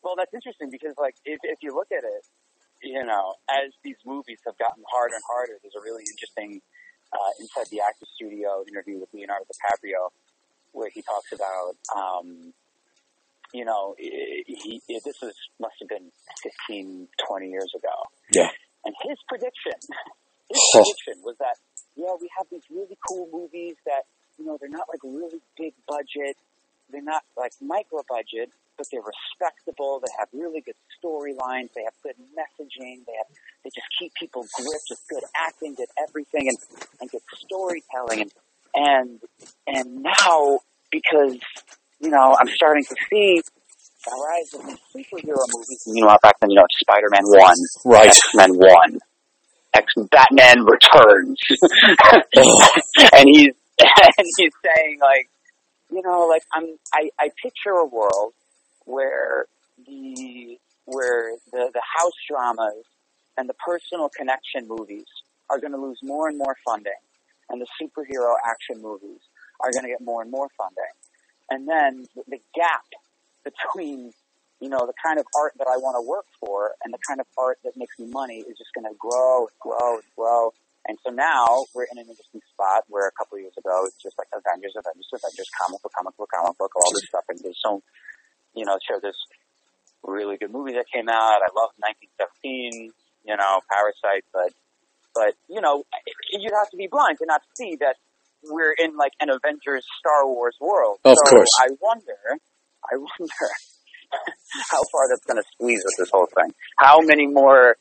Well, 0.03 0.13
that's 0.15 0.33
interesting 0.33 0.69
because, 0.69 0.93
like, 0.97 1.15
if, 1.25 1.39
if 1.43 1.59
you 1.61 1.73
look 1.73 1.89
at 1.91 2.05
it, 2.05 2.23
you 2.81 3.03
know, 3.03 3.33
as 3.49 3.73
these 3.83 3.97
movies 4.05 4.39
have 4.45 4.57
gotten 4.57 4.83
harder 4.89 5.15
and 5.15 5.23
harder, 5.27 5.59
there's 5.61 5.75
a 5.75 5.83
really 5.83 6.03
interesting 6.07 6.61
uh, 7.11 7.31
inside 7.39 7.67
the 7.71 7.81
actor 7.81 8.05
studio 8.15 8.63
interview 8.69 8.99
with 8.99 9.09
Leonardo 9.13 9.45
DiCaprio 9.49 10.13
where 10.71 10.89
he 10.93 11.01
talks 11.01 11.31
about, 11.33 11.75
um, 11.97 12.53
you 13.53 13.65
know, 13.65 13.95
he, 13.97 14.81
he, 14.87 14.99
this 15.03 15.17
was 15.21 15.33
must 15.59 15.75
have 15.81 15.89
been 15.89 16.11
15, 16.69 17.07
20 17.27 17.49
years 17.49 17.71
ago. 17.75 17.95
Yeah. 18.31 18.49
And 18.85 18.95
his 19.03 19.17
prediction, 19.27 19.73
his 20.49 20.61
prediction 20.71 21.23
was 21.25 21.35
that, 21.39 21.57
yeah, 21.95 22.13
we 22.21 22.29
have 22.37 22.47
these 22.51 22.63
really 22.69 22.97
cool 23.07 23.27
movies 23.33 23.75
that, 23.85 24.03
you 24.39 24.45
know, 24.45 24.57
they're 24.59 24.69
not 24.69 24.87
like 24.89 25.03
really 25.03 25.41
big 25.57 25.73
budget, 25.87 26.37
they're 26.91 27.03
not 27.03 27.23
like 27.37 27.51
micro 27.61 28.01
budget, 28.09 28.49
but 28.77 28.87
they're 28.91 29.01
respectable. 29.03 29.99
They 29.99 30.11
have 30.17 30.29
really 30.33 30.61
good 30.61 30.79
storylines. 30.97 31.69
They 31.75 31.83
have 31.83 31.93
good 32.01 32.15
messaging. 32.33 33.05
They 33.05 33.13
have 33.19 33.27
they 33.63 33.69
just 33.75 33.87
keep 33.99 34.13
people 34.15 34.47
gripped 34.55 34.87
with 34.89 35.01
good 35.09 35.23
acting, 35.35 35.75
good 35.75 35.89
everything, 36.01 36.47
and 36.47 36.57
and 37.01 37.11
good 37.11 37.21
storytelling. 37.45 38.21
And 38.21 38.31
and 38.73 39.19
and 39.67 40.03
now 40.03 40.59
because 40.91 41.37
you 41.99 42.09
know 42.09 42.35
I'm 42.39 42.47
starting 42.47 42.85
to 42.85 42.95
see 43.09 43.41
the 44.05 44.15
rise 44.15 44.53
of 44.53 44.65
these 44.65 45.05
superhero 45.05 45.43
movies. 45.53 45.83
You 45.85 46.05
know, 46.05 46.17
back 46.23 46.39
then, 46.39 46.49
you 46.49 46.55
know, 46.55 46.65
Spider 46.81 47.09
Man 47.11 47.23
One, 47.25 47.55
Right. 47.85 48.07
X 48.07 48.19
Men 48.33 48.51
One, 48.55 48.99
X 49.73 49.93
Batman 50.09 50.63
Returns, 50.63 51.37
and 53.13 53.25
he's 53.27 53.53
and 54.17 54.27
he's 54.37 54.53
saying 54.63 54.99
like, 55.01 55.29
you 55.91 56.01
know, 56.01 56.27
like 56.27 56.43
I'm 56.53 56.77
I, 56.93 57.09
I 57.19 57.29
picture 57.41 57.71
a 57.71 57.85
world 57.85 58.33
where 58.85 59.45
the 59.85 60.57
where 60.85 61.35
the 61.51 61.71
the 61.73 61.81
house 61.97 62.13
dramas 62.29 62.83
and 63.37 63.47
the 63.47 63.53
personal 63.53 64.09
connection 64.09 64.67
movies 64.67 65.05
are 65.49 65.59
going 65.59 65.71
to 65.71 65.79
lose 65.79 65.99
more 66.03 66.27
and 66.27 66.37
more 66.37 66.55
funding, 66.65 67.01
and 67.49 67.61
the 67.61 67.67
superhero 67.81 68.35
action 68.45 68.81
movies 68.81 69.19
are 69.61 69.71
going 69.71 69.83
to 69.83 69.89
get 69.89 70.01
more 70.01 70.21
and 70.21 70.31
more 70.31 70.49
funding, 70.57 70.93
and 71.49 71.67
then 71.67 72.05
the 72.27 72.39
gap 72.55 72.85
between 73.43 74.11
you 74.59 74.69
know 74.69 74.85
the 74.85 74.93
kind 75.03 75.19
of 75.19 75.25
art 75.37 75.53
that 75.57 75.67
I 75.67 75.77
want 75.77 75.95
to 75.95 76.07
work 76.07 76.25
for 76.39 76.71
and 76.83 76.93
the 76.93 76.99
kind 77.07 77.19
of 77.19 77.27
art 77.37 77.59
that 77.63 77.73
makes 77.77 77.97
me 77.97 78.07
money 78.07 78.39
is 78.39 78.57
just 78.57 78.73
going 78.75 78.91
to 78.91 78.97
grow 78.99 79.47
and 79.47 79.59
grow 79.59 79.93
and 79.95 80.03
grow. 80.17 80.53
And 80.89 80.97
so 81.05 81.13
now 81.13 81.69
we're 81.77 81.85
in 81.85 82.01
an 82.01 82.09
interesting 82.09 82.41
spot 82.49 82.89
where 82.89 83.05
a 83.05 83.13
couple 83.13 83.37
of 83.37 83.45
years 83.45 83.53
ago 83.53 83.85
it's 83.85 84.01
just 84.01 84.17
like 84.17 84.25
Avengers, 84.33 84.73
Avengers, 84.73 85.05
Avengers, 85.13 85.45
comic 85.61 85.85
book, 85.85 85.93
comic 85.93 86.17
book, 86.17 86.33
comic 86.33 86.57
book, 86.57 86.73
all 86.73 86.89
this 86.97 87.05
stuff, 87.05 87.29
and 87.29 87.37
there's 87.45 87.61
so 87.61 87.85
you 88.55 88.65
know, 88.65 88.77
sure, 88.85 88.99
there's 89.01 89.19
really 90.03 90.37
good 90.37 90.51
movie 90.51 90.73
that 90.73 90.85
came 90.91 91.09
out. 91.09 91.39
I 91.43 91.49
love 91.53 91.71
1917, 91.79 92.91
you 93.25 93.37
know, 93.37 93.59
Parasite, 93.69 94.25
but, 94.33 94.51
but, 95.13 95.33
you 95.47 95.61
know, 95.61 95.83
you'd 96.31 96.53
have 96.53 96.69
to 96.71 96.77
be 96.77 96.87
blind 96.87 97.17
to 97.19 97.25
not 97.25 97.41
see 97.55 97.77
that 97.79 97.95
we're 98.43 98.73
in 98.73 98.95
like 98.95 99.11
an 99.19 99.29
Avengers 99.29 99.85
Star 99.99 100.25
Wars 100.25 100.55
world. 100.59 100.99
Of 101.03 101.15
so 101.15 101.31
course. 101.31 101.49
I 101.59 101.71
wonder, 101.81 102.39
I 102.83 102.95
wonder 102.95 103.47
how 104.71 104.81
far 104.91 105.07
that's 105.09 105.25
going 105.25 105.37
to 105.37 105.47
squeeze 105.53 105.83
with 105.83 105.95
this 105.99 106.09
whole 106.11 106.27
thing. 106.35 106.53
How 106.77 106.99
many 107.01 107.27
more, 107.27 107.75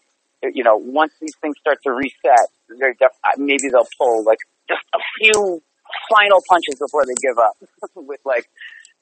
you 0.55 0.65
know, 0.65 0.77
once 0.77 1.13
these 1.21 1.35
things 1.41 1.57
start 1.61 1.79
to 1.85 1.93
reset, 1.93 2.49
they're 2.79 2.95
def- 2.99 3.19
uh, 3.25 3.37
maybe 3.39 3.69
they'll 3.71 3.89
pull 3.99 4.25
like 4.25 4.39
just 4.69 4.83
a 4.95 4.99
few 5.21 5.63
final 6.11 6.41
punches 6.49 6.79
before 6.79 7.05
they 7.07 7.15
give 7.21 7.39
up 7.39 7.57
with 7.95 8.21
like 8.25 8.45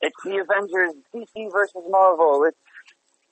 it's 0.01 0.17
the 0.25 0.39
Avengers, 0.39 0.95
DC 1.15 1.53
versus 1.53 1.83
Marvel. 1.89 2.45
It's 2.47 2.59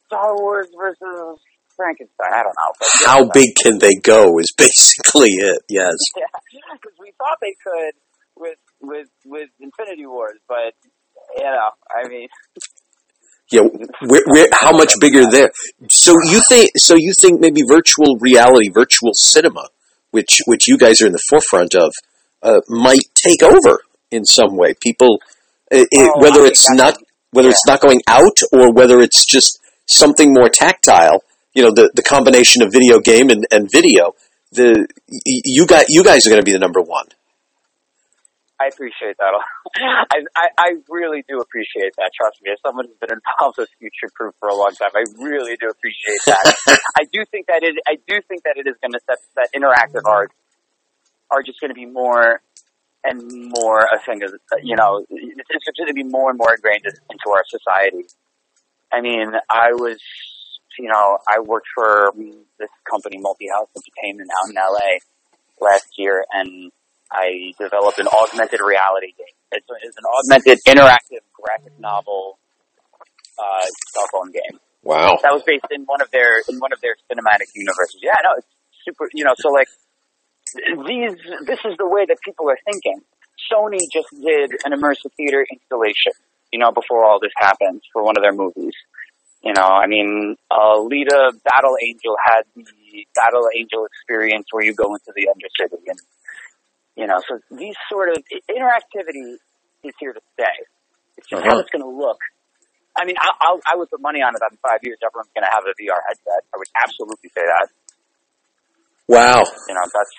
Star 0.07 0.35
Wars 0.37 0.69
versus 0.77 1.41
Frankenstein. 1.77 2.33
I 2.33 2.43
don't 2.43 2.55
know. 2.57 2.73
But 2.79 2.89
How 3.07 3.25
big 3.33 3.55
can 3.57 3.79
they 3.79 3.95
go? 3.95 4.39
Is 4.39 4.53
basically 4.57 5.31
it. 5.31 5.61
Yes. 5.69 5.97
Yeah, 6.17 6.71
because 6.73 6.97
we 7.01 7.13
thought 7.19 7.39
they 7.41 7.55
could 7.63 7.95
with 8.37 8.59
with 8.81 9.09
with 9.25 9.51
Infinity 9.61 10.07
Wars, 10.07 10.39
but 10.49 10.75
you 11.37 11.45
know, 11.45 11.71
I 11.91 12.09
mean, 12.09 12.29
Yeah. 13.55 13.69
Where, 14.11 14.25
where, 14.27 14.49
how 14.53 14.73
much 14.73 14.95
bigger 15.01 15.31
there? 15.31 15.51
So 15.89 16.13
you 16.25 16.41
think? 16.49 16.71
So 16.77 16.97
you 16.97 17.13
think 17.21 17.41
maybe 17.41 17.63
virtual 17.63 18.17
reality, 18.21 18.69
virtual 18.69 19.13
cinema, 19.15 19.69
which 20.11 20.41
which 20.47 20.67
you 20.67 20.77
guys 20.77 21.01
are 21.01 21.07
in 21.07 21.13
the 21.13 21.23
forefront 21.31 21.75
of, 21.75 21.93
uh, 22.43 22.61
might 22.69 23.07
take 23.15 23.43
over 23.45 23.83
in 24.11 24.25
some 24.25 24.57
way. 24.57 24.75
People, 24.81 25.21
it, 25.71 25.87
it, 25.93 26.11
Oh, 26.13 26.21
whether 26.21 26.45
it's 26.45 26.69
not 26.73 26.99
whether 27.31 27.49
it's 27.49 27.67
not 27.67 27.81
going 27.81 28.01
out 28.09 28.39
or 28.53 28.73
whether 28.73 29.01
it's 29.01 29.25
just 29.25 29.61
something 29.87 30.33
more 30.33 30.49
tactile. 30.49 31.23
You 31.55 31.63
know, 31.63 31.71
the 31.71 31.93
the 31.95 32.03
combination 32.03 32.61
of 32.63 32.73
video 32.73 32.99
game 32.99 33.31
and, 33.31 33.47
and 33.53 33.71
video. 33.71 34.17
The 34.51 34.89
you 35.25 35.65
got 35.67 35.87
you 35.89 36.03
guys 36.03 36.27
are 36.27 36.31
going 36.31 36.43
to 36.43 36.45
be 36.45 36.53
the 36.53 36.59
number 36.59 36.81
one. 36.81 37.07
I 38.61 38.67
appreciate 38.69 39.17
that. 39.19 39.35
I, 39.77 40.19
I 40.37 40.47
I 40.59 40.69
really 40.89 41.25
do 41.29 41.41
appreciate 41.41 41.95
that. 41.99 42.11
Trust 42.15 42.39
me, 42.43 42.53
as 42.53 42.59
someone 42.65 42.87
who's 42.87 42.97
been 42.99 43.19
involved 43.19 43.59
with 43.59 43.69
Future 43.79 44.13
Proof 44.15 44.35
for 44.39 44.49
a 44.49 44.55
long 44.55 44.71
time, 44.79 44.95
I 44.95 45.05
really 45.19 45.57
do 45.57 45.69
appreciate 45.69 46.23
that. 46.27 46.55
I 46.97 47.05
do 47.13 47.25
think 47.31 47.47
that 47.49 47.63
it. 47.63 47.75
I 47.87 47.97
do 48.07 48.21
think 48.29 48.45
that 48.45 48.55
it 48.57 48.67
is 48.69 48.77
going 48.81 48.93
to 48.93 49.01
set 49.07 49.19
that 49.37 49.51
interactive 49.55 50.07
art 50.07 50.31
are 51.31 51.43
just 51.43 51.61
going 51.61 51.71
to 51.71 51.75
be 51.75 51.87
more 51.87 52.41
and 53.03 53.53
more 53.59 53.81
a 53.81 53.99
thing 54.07 54.23
of 54.23 54.33
you 54.63 54.77
know 54.77 55.05
it's, 55.11 55.51
it's 55.51 55.79
going 55.79 55.89
to 55.89 55.95
be 55.95 56.05
more 56.05 56.31
and 56.31 56.39
more 56.39 56.55
ingrained 56.55 56.85
into 56.87 57.31
our 57.31 57.43
society. 57.49 58.07
I 58.93 59.01
mean, 59.01 59.33
I 59.51 59.73
was 59.73 59.99
you 60.79 60.89
know 60.89 61.19
I 61.27 61.41
worked 61.41 61.69
for 61.75 62.13
this 62.59 62.71
company, 62.89 63.19
Multi 63.19 63.49
House 63.53 63.69
Entertainment, 63.75 64.31
out 64.31 64.51
in 64.51 64.57
LA 64.57 64.99
last 65.61 65.99
year, 65.99 66.25
and 66.33 66.71
I 67.15 67.55
developed 67.59 67.99
an 68.03 68.09
augmented 68.11 68.59
reality 68.61 69.15
game. 69.17 69.37
It's, 69.53 69.67
it's 69.83 69.97
an 69.97 70.05
augmented 70.05 70.59
interactive 70.67 71.23
graphic 71.33 71.79
novel 71.79 72.39
uh, 73.39 73.67
cell 73.95 74.07
phone 74.13 74.33
game 74.33 74.59
Wow. 74.83 75.17
that 75.23 75.33
was 75.33 75.43
based 75.47 75.65
in 75.71 75.85
one 75.87 76.03
of 76.03 76.11
their 76.11 76.43
in 76.49 76.59
one 76.59 76.73
of 76.75 76.81
their 76.83 76.97
cinematic 77.09 77.49
universes. 77.55 78.01
Yeah, 78.03 78.19
no, 78.23 78.35
it's 78.37 78.47
super. 78.85 79.09
You 79.15 79.25
know, 79.25 79.35
so 79.39 79.49
like 79.49 79.69
these, 80.87 81.17
this 81.47 81.59
is 81.65 81.75
the 81.79 81.89
way 81.89 82.05
that 82.07 82.19
people 82.25 82.51
are 82.51 82.59
thinking. 82.69 83.01
Sony 83.51 83.81
just 83.93 84.09
did 84.13 84.53
an 84.65 84.73
immersive 84.77 85.13
theater 85.17 85.47
installation. 85.51 86.13
You 86.53 86.59
know, 86.61 86.71
before 86.71 87.05
all 87.05 87.19
this 87.21 87.33
happened 87.37 87.83
for 87.93 88.05
one 88.05 88.17
of 88.17 88.23
their 88.23 88.35
movies. 88.35 88.75
You 89.43 89.53
know, 89.53 89.65
I 89.67 89.87
mean, 89.87 90.37
Alita 90.53 91.33
Battle 91.45 91.77
Angel 91.85 92.17
had 92.23 92.43
the 92.55 92.65
Battle 93.15 93.49
Angel 93.57 93.85
experience 93.87 94.47
where 94.53 94.65
you 94.65 94.73
go 94.75 94.95
into 94.95 95.13
the 95.17 95.29
Undercity, 95.29 95.81
and 95.89 95.99
you 96.97 97.07
know, 97.07 97.19
so 97.29 97.39
these 97.51 97.75
sort 97.91 98.09
of 98.11 98.19
interactivity 98.51 99.37
is 99.83 99.95
here 99.99 100.13
to 100.13 100.21
stay. 100.35 100.57
It's 101.17 101.29
just 101.29 101.43
how 101.43 101.51
Uh-huh. 101.51 101.61
it's 101.61 101.71
going 101.71 101.83
to 101.83 101.91
look 101.91 102.19
I 102.95 103.05
mean, 103.05 103.19
I, 103.19 103.27
I'll, 103.43 103.59
I 103.67 103.75
would 103.75 103.91
put 103.91 103.99
money 104.01 104.23
on 104.23 104.35
it 104.35 104.39
that 104.39 104.55
in 104.55 104.59
five 104.63 104.79
years 104.87 105.03
everyone's 105.03 105.27
going 105.35 105.43
to 105.43 105.51
have 105.51 105.67
a 105.67 105.75
VR 105.75 105.99
headset. 106.07 106.47
I 106.55 106.63
would 106.63 106.71
absolutely 106.79 107.27
say 107.35 107.43
that. 107.43 107.67
Wow. 109.11 109.43
You 109.67 109.75
know, 109.75 109.83
that's, 109.83 110.15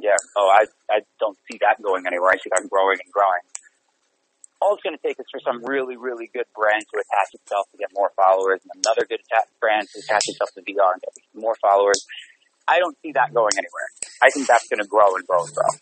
yeah. 0.00 0.16
Oh, 0.32 0.48
I, 0.48 0.64
I 0.88 0.98
don't 1.20 1.36
see 1.44 1.60
that 1.60 1.76
going 1.84 2.08
anywhere. 2.08 2.32
I 2.32 2.40
see 2.40 2.48
that 2.48 2.64
growing 2.72 2.96
and 2.96 3.12
growing. 3.12 3.44
All 4.64 4.72
it's 4.72 4.82
going 4.82 4.96
to 4.96 5.02
take 5.04 5.20
is 5.20 5.28
for 5.30 5.38
some 5.44 5.60
really, 5.68 6.00
really 6.00 6.32
good 6.32 6.48
brand 6.56 6.80
to 6.80 6.96
attach 6.96 7.30
itself 7.36 7.68
to 7.70 7.76
get 7.76 7.92
more 7.92 8.08
followers 8.16 8.64
and 8.64 8.72
another 8.82 9.04
good 9.04 9.20
brand 9.60 9.84
to 9.92 10.00
attach 10.00 10.24
itself 10.32 10.48
to 10.56 10.64
VR 10.64 10.96
and 10.96 11.02
get 11.04 11.12
more 11.36 11.60
followers. 11.60 12.00
I 12.66 12.80
don't 12.80 12.96
see 13.04 13.12
that 13.20 13.36
going 13.36 13.52
anywhere. 13.52 13.88
I 14.24 14.32
think 14.32 14.48
that's 14.48 14.66
going 14.72 14.80
to 14.80 14.88
grow 14.88 15.12
and 15.14 15.28
grow 15.28 15.44
and 15.44 15.52
grow. 15.52 15.72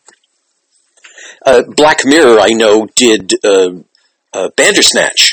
Uh, 1.44 1.62
Black 1.76 1.98
Mirror, 2.04 2.40
I 2.40 2.48
know, 2.50 2.86
did 2.96 3.32
uh, 3.44 3.70
uh, 4.32 4.48
Bandersnatch. 4.56 5.32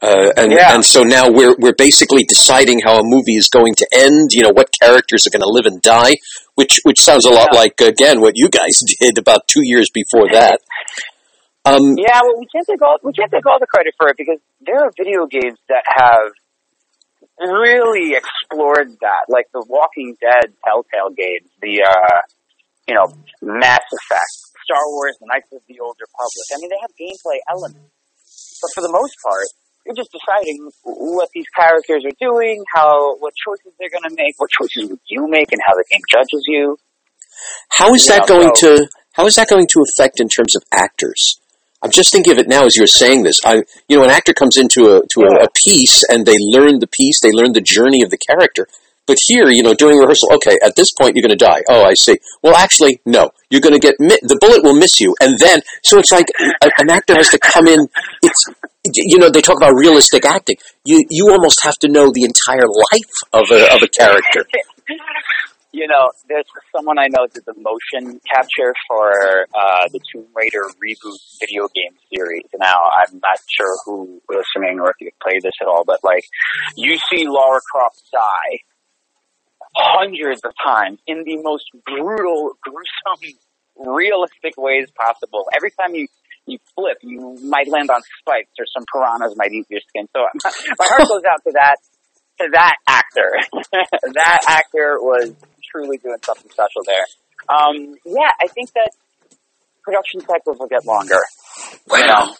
Uh, 0.00 0.32
and 0.36 0.50
Yeah. 0.52 0.74
and 0.74 0.84
so 0.84 1.04
now 1.04 1.30
we're 1.30 1.54
we're 1.60 1.74
basically 1.78 2.24
deciding 2.24 2.80
how 2.80 2.98
a 2.98 3.04
movie 3.04 3.36
is 3.36 3.48
going 3.48 3.74
to 3.76 3.86
end. 3.92 4.32
You 4.32 4.42
know 4.42 4.50
what 4.52 4.70
characters 4.82 5.26
are 5.26 5.30
going 5.30 5.42
to 5.42 5.48
live 5.48 5.64
and 5.66 5.80
die, 5.80 6.16
which 6.56 6.80
which 6.82 7.00
sounds 7.00 7.24
a 7.24 7.30
lot 7.30 7.50
Yeah. 7.52 7.60
like 7.60 7.80
again 7.80 8.20
what 8.20 8.32
you 8.36 8.48
guys 8.48 8.80
did 9.00 9.16
about 9.18 9.46
two 9.46 9.62
years 9.62 9.90
before 9.94 10.28
that. 10.32 10.60
Um, 11.64 11.94
Yeah, 11.96 12.18
well, 12.24 12.34
we 12.40 12.46
can't 12.52 12.66
take 12.66 12.82
all 12.82 12.98
we 13.04 13.12
can't 13.12 13.30
take 13.30 13.46
all 13.46 13.60
the 13.60 13.66
credit 13.68 13.94
for 13.96 14.08
it 14.08 14.16
because 14.16 14.40
there 14.60 14.80
are 14.82 14.90
video 14.98 15.26
games 15.26 15.58
that 15.68 15.84
have 15.86 16.32
really 17.38 18.14
explored 18.16 18.88
that, 19.00 19.26
like 19.28 19.46
the 19.52 19.64
Walking 19.68 20.16
Dead 20.20 20.52
Telltale 20.64 21.14
games, 21.16 21.48
the 21.60 21.82
uh, 21.82 22.20
you 22.88 22.94
know 22.96 23.06
Mass 23.40 23.82
Effect, 23.92 24.41
Star 24.64 24.82
Wars, 24.88 25.16
The 25.20 25.26
Knights 25.28 25.50
of 25.52 25.60
the 25.68 25.78
Old 25.80 25.96
Republic. 26.00 26.46
I 26.54 26.56
mean, 26.60 26.70
they 26.70 26.80
have 26.80 26.92
gameplay 26.98 27.38
elements, 27.50 28.58
but 28.62 28.70
for 28.74 28.80
the 28.82 28.92
most 28.92 29.14
part, 29.24 29.46
you're 29.86 29.96
just 29.98 30.10
deciding 30.14 30.70
what 30.84 31.28
these 31.34 31.46
characters 31.56 32.04
are 32.06 32.16
doing, 32.20 32.62
how 32.72 33.16
what 33.18 33.34
choices 33.34 33.72
they're 33.78 33.90
going 33.90 34.06
to 34.08 34.14
make, 34.14 34.34
what 34.38 34.50
choices 34.50 34.90
would 34.90 35.00
you 35.06 35.26
make, 35.28 35.50
and 35.50 35.60
how 35.66 35.74
the 35.74 35.84
game 35.90 36.00
judges 36.10 36.44
you. 36.46 36.78
How 37.70 37.92
is 37.94 38.06
You 38.06 38.12
that 38.14 38.28
know, 38.28 38.38
going 38.38 38.54
so- 38.54 38.76
to 38.76 38.88
how 39.14 39.26
is 39.26 39.36
that 39.36 39.48
going 39.48 39.66
to 39.66 39.84
affect 39.92 40.20
in 40.20 40.28
terms 40.28 40.56
of 40.56 40.62
actors? 40.72 41.38
I'm 41.82 41.90
just 41.90 42.12
thinking 42.12 42.32
of 42.32 42.38
it 42.38 42.48
now 42.48 42.64
as 42.64 42.76
you're 42.76 42.86
saying 42.86 43.24
this. 43.24 43.40
I, 43.44 43.64
you 43.88 43.96
know, 43.98 44.04
an 44.04 44.10
actor 44.10 44.32
comes 44.32 44.56
into 44.56 44.96
a 44.96 45.02
to 45.14 45.20
a, 45.26 45.44
a 45.44 45.48
piece 45.54 46.04
and 46.08 46.24
they 46.24 46.36
learn 46.38 46.78
the 46.78 46.86
piece, 46.86 47.20
they 47.20 47.32
learn 47.32 47.52
the 47.52 47.60
journey 47.60 48.02
of 48.02 48.10
the 48.10 48.16
character. 48.16 48.68
But 49.06 49.16
here, 49.26 49.48
you 49.50 49.62
know, 49.62 49.74
during 49.74 49.98
rehearsal, 49.98 50.32
okay, 50.34 50.56
at 50.64 50.76
this 50.76 50.92
point 50.92 51.16
you're 51.16 51.26
going 51.26 51.36
to 51.36 51.44
die. 51.44 51.60
Oh, 51.68 51.82
I 51.82 51.94
see. 51.94 52.18
Well, 52.42 52.54
actually, 52.54 53.00
no. 53.04 53.30
You're 53.50 53.60
going 53.60 53.74
to 53.74 53.80
get 53.80 53.96
mi- 53.98 54.22
the 54.22 54.38
bullet 54.40 54.62
will 54.62 54.76
miss 54.76 55.00
you, 55.00 55.14
and 55.20 55.38
then 55.38 55.60
so 55.82 55.98
it's 55.98 56.12
like 56.12 56.26
a, 56.62 56.70
an 56.78 56.90
actor 56.90 57.14
has 57.14 57.28
to 57.30 57.38
come 57.38 57.66
in. 57.66 57.80
It's 58.22 58.44
you 58.94 59.18
know 59.18 59.28
they 59.28 59.42
talk 59.42 59.56
about 59.56 59.74
realistic 59.74 60.24
acting. 60.24 60.56
You 60.84 61.04
you 61.10 61.30
almost 61.30 61.62
have 61.64 61.74
to 61.80 61.88
know 61.88 62.10
the 62.12 62.22
entire 62.22 62.66
life 62.66 63.14
of 63.32 63.50
a 63.50 63.74
of 63.74 63.82
a 63.82 63.88
character. 63.88 64.46
You 65.74 65.88
know, 65.88 66.10
there's 66.28 66.44
someone 66.70 66.98
I 66.98 67.08
know 67.08 67.26
did 67.32 67.46
the 67.46 67.54
motion 67.56 68.20
capture 68.28 68.74
for 68.86 69.46
uh, 69.56 69.88
the 69.90 70.00
Tomb 70.12 70.26
Raider 70.36 70.68
reboot 70.76 71.16
video 71.40 71.66
game 71.74 71.96
series. 72.14 72.44
Now, 72.60 72.76
I'm 72.92 73.14
not 73.14 73.40
sure 73.48 73.74
who 73.86 74.20
listening 74.28 74.80
or 74.80 74.90
if 74.90 74.96
you 75.00 75.10
play 75.22 75.40
this 75.42 75.54
at 75.62 75.68
all, 75.68 75.84
but 75.86 76.00
like, 76.04 76.24
you 76.76 76.98
see 77.08 77.24
Lara 77.26 77.60
Croft 77.72 78.02
die 78.12 78.60
hundreds 79.74 80.40
of 80.44 80.52
times 80.62 80.98
in 81.06 81.24
the 81.24 81.42
most 81.42 81.64
brutal, 81.86 82.52
gruesome, 82.62 83.38
realistic 83.76 84.54
ways 84.56 84.88
possible. 84.96 85.46
Every 85.54 85.70
time 85.70 85.94
you 85.94 86.08
you 86.46 86.58
flip, 86.74 86.98
you 87.02 87.38
might 87.42 87.68
land 87.68 87.88
on 87.90 88.00
spikes 88.18 88.50
or 88.58 88.66
some 88.66 88.84
piranhas 88.92 89.36
might 89.36 89.52
eat 89.52 89.66
your 89.70 89.80
skin. 89.88 90.08
So 90.12 90.26
my 90.78 90.86
heart 90.88 91.08
goes 91.08 91.22
out 91.30 91.42
to 91.44 91.52
that 91.52 91.76
to 92.40 92.48
that 92.52 92.76
actor. 92.88 93.30
that 94.14 94.38
actor 94.48 94.98
was 95.00 95.32
truly 95.70 95.98
doing 95.98 96.18
something 96.24 96.50
special 96.50 96.82
there. 96.84 97.06
Um, 97.48 97.94
yeah, 98.04 98.30
I 98.40 98.48
think 98.48 98.72
that 98.72 98.90
production 99.82 100.20
cycles 100.20 100.58
will 100.58 100.68
get 100.68 100.84
longer. 100.84 101.20
You 101.90 102.06
know, 102.06 102.34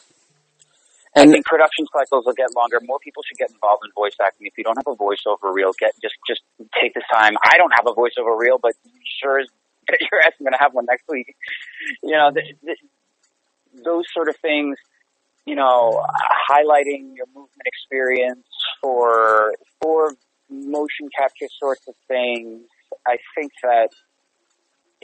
I 1.15 1.27
think 1.27 1.45
production 1.45 1.87
cycles 1.93 2.25
will 2.25 2.33
get 2.33 2.55
longer. 2.57 2.81
More 2.85 2.99
people 2.99 3.23
should 3.23 3.37
get 3.37 3.51
involved 3.51 3.83
in 3.85 3.93
voice 3.93 4.17
acting. 4.25 4.47
If 4.47 4.55
you 4.57 4.65
don't 4.65 4.77
have 4.77 4.87
a 4.87 4.97
voiceover 4.97 5.53
reel, 5.53 5.73
get 5.79 5.93
just 6.01 6.15
just 6.27 6.41
take 6.81 6.95
this 6.95 7.05
time. 7.13 7.35
I 7.45 7.59
don't 7.59 7.73
have 7.77 7.87
a 7.87 7.95
voiceover 7.95 8.39
reel, 8.39 8.59
but 8.61 8.73
sure 9.21 9.41
as 9.41 9.49
your 9.89 10.21
ass 10.25 10.33
I'm 10.41 10.45
going 10.45 10.53
to 10.53 10.59
have 10.59 10.73
one 10.73 10.87
next 10.87 11.05
week. 11.09 11.35
You 12.03 12.13
know, 12.13 12.31
th 12.33 12.57
th 12.65 12.79
those 13.85 14.05
sort 14.13 14.29
of 14.29 14.37
things. 14.37 14.77
You 15.45 15.57
know, 15.57 16.01
highlighting 16.49 17.17
your 17.17 17.27
movement 17.35 17.67
experience 17.67 18.47
for 18.81 19.55
for 19.81 20.15
motion 20.49 21.11
capture 21.17 21.49
sorts 21.59 21.87
of 21.89 21.95
things. 22.09 22.63
I 23.07 23.19
think 23.35 23.53
that 23.63 23.89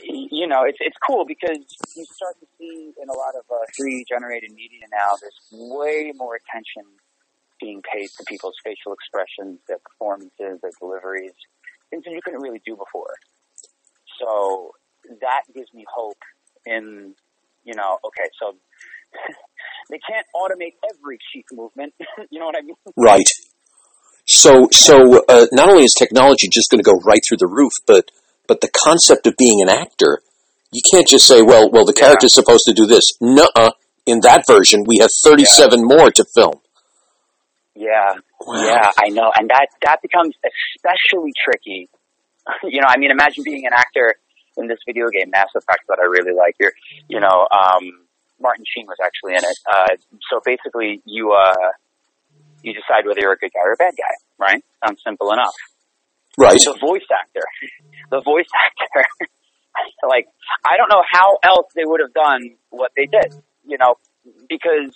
you 0.03 0.47
know, 0.47 0.63
it's 0.63 0.77
it's 0.81 0.97
cool 1.05 1.25
because 1.25 1.59
you 1.95 2.05
start 2.05 2.39
to 2.39 2.47
see 2.57 2.91
in 3.01 3.09
a 3.09 3.13
lot 3.13 3.35
of 3.35 3.43
uh, 3.49 3.65
3D 3.79 4.03
generated 4.07 4.51
media 4.51 4.85
now, 4.91 5.17
there's 5.21 5.39
way 5.51 6.11
more 6.15 6.35
attention 6.35 6.83
being 7.59 7.81
paid 7.81 8.09
to 8.17 8.23
people's 8.25 8.55
facial 8.63 8.93
expressions, 8.93 9.59
their 9.67 9.79
performances, 9.79 10.59
their 10.61 10.71
deliveries, 10.79 11.33
things 11.89 12.03
that 12.05 12.11
you 12.11 12.21
couldn't 12.23 12.41
really 12.41 12.61
do 12.65 12.75
before. 12.75 13.13
So 14.19 14.71
that 15.21 15.43
gives 15.53 15.73
me 15.73 15.85
hope 15.93 16.17
in, 16.65 17.15
you 17.63 17.73
know, 17.75 17.97
okay, 18.05 18.29
so 18.39 18.55
they 19.89 19.99
can't 20.09 20.25
automate 20.35 20.75
every 20.89 21.17
cheek 21.33 21.45
movement. 21.51 21.93
you 22.29 22.39
know 22.39 22.45
what 22.45 22.57
I 22.57 22.61
mean? 22.61 22.75
Right. 22.95 23.29
So, 24.25 24.67
so 24.71 25.23
uh, 25.27 25.47
not 25.51 25.69
only 25.69 25.83
is 25.83 25.93
technology 25.97 26.47
just 26.49 26.69
going 26.69 26.83
to 26.83 26.89
go 26.89 26.99
right 26.99 27.21
through 27.27 27.37
the 27.37 27.47
roof, 27.47 27.73
but 27.87 28.09
but 28.49 28.59
the 28.61 28.69
concept 28.75 29.27
of 29.27 29.37
being 29.37 29.61
an 29.61 29.69
actor, 29.69 30.21
you 30.73 30.81
can't 30.91 31.07
just 31.07 31.25
say, 31.27 31.41
well, 31.41 31.69
well, 31.71 31.85
the 31.85 31.93
Yeah. 31.95 32.07
character's 32.07 32.33
supposed 32.33 32.65
to 32.67 32.73
do 32.73 32.85
this. 32.85 33.05
Nuh-uh. 33.21 33.71
In 34.05 34.21
that 34.21 34.43
version, 34.47 34.83
we 34.87 34.97
have 34.99 35.11
thirty-seven 35.23 35.85
more 35.85 36.09
to 36.09 36.25
film. 36.33 36.59
Yeah. 37.75 38.15
Wow. 38.41 38.65
Yeah, 38.65 38.89
I 38.97 39.09
know, 39.09 39.31
and 39.37 39.49
that 39.49 39.67
that 39.83 40.01
becomes 40.01 40.33
especially 40.41 41.31
tricky. 41.45 41.89
you 42.63 42.81
know, 42.81 42.87
I 42.89 42.97
mean, 42.97 43.11
imagine 43.11 43.43
being 43.45 43.65
an 43.67 43.73
actor 43.73 44.15
in 44.57 44.67
this 44.67 44.79
video 44.87 45.09
game, 45.09 45.29
Mass 45.29 45.49
Effect, 45.55 45.83
that 45.89 45.99
I 46.01 46.05
really 46.05 46.33
like. 46.35 46.55
You're, 46.59 46.73
you 47.07 47.19
know, 47.19 47.47
um, 47.51 47.83
Martin 48.41 48.65
Sheen 48.73 48.87
was 48.87 48.97
actually 49.03 49.33
in 49.33 49.43
it. 49.43 49.57
Uh, 49.71 49.95
so 50.31 50.41
basically, 50.43 51.01
you 51.05 51.31
uh, 51.33 51.69
you 52.63 52.73
decide 52.73 53.05
whether 53.05 53.19
you're 53.21 53.33
a 53.33 53.37
good 53.37 53.51
guy 53.53 53.61
or 53.63 53.73
a 53.73 53.77
bad 53.77 53.93
guy, 53.95 54.15
right? 54.39 54.63
Sounds 54.83 55.01
simple 55.05 55.31
enough. 55.31 55.53
Right. 56.39 56.55
The 56.55 56.77
voice 56.79 57.03
actor, 57.11 57.43
the 58.11 58.21
voice 58.23 58.47
actor, 58.47 59.03
like 60.07 60.25
I 60.63 60.77
don't 60.77 60.87
know 60.87 61.03
how 61.03 61.37
else 61.43 61.67
they 61.75 61.83
would 61.83 61.99
have 61.99 62.13
done 62.13 62.55
what 62.69 62.91
they 62.95 63.05
did, 63.05 63.35
you 63.67 63.77
know, 63.77 63.95
because 64.47 64.95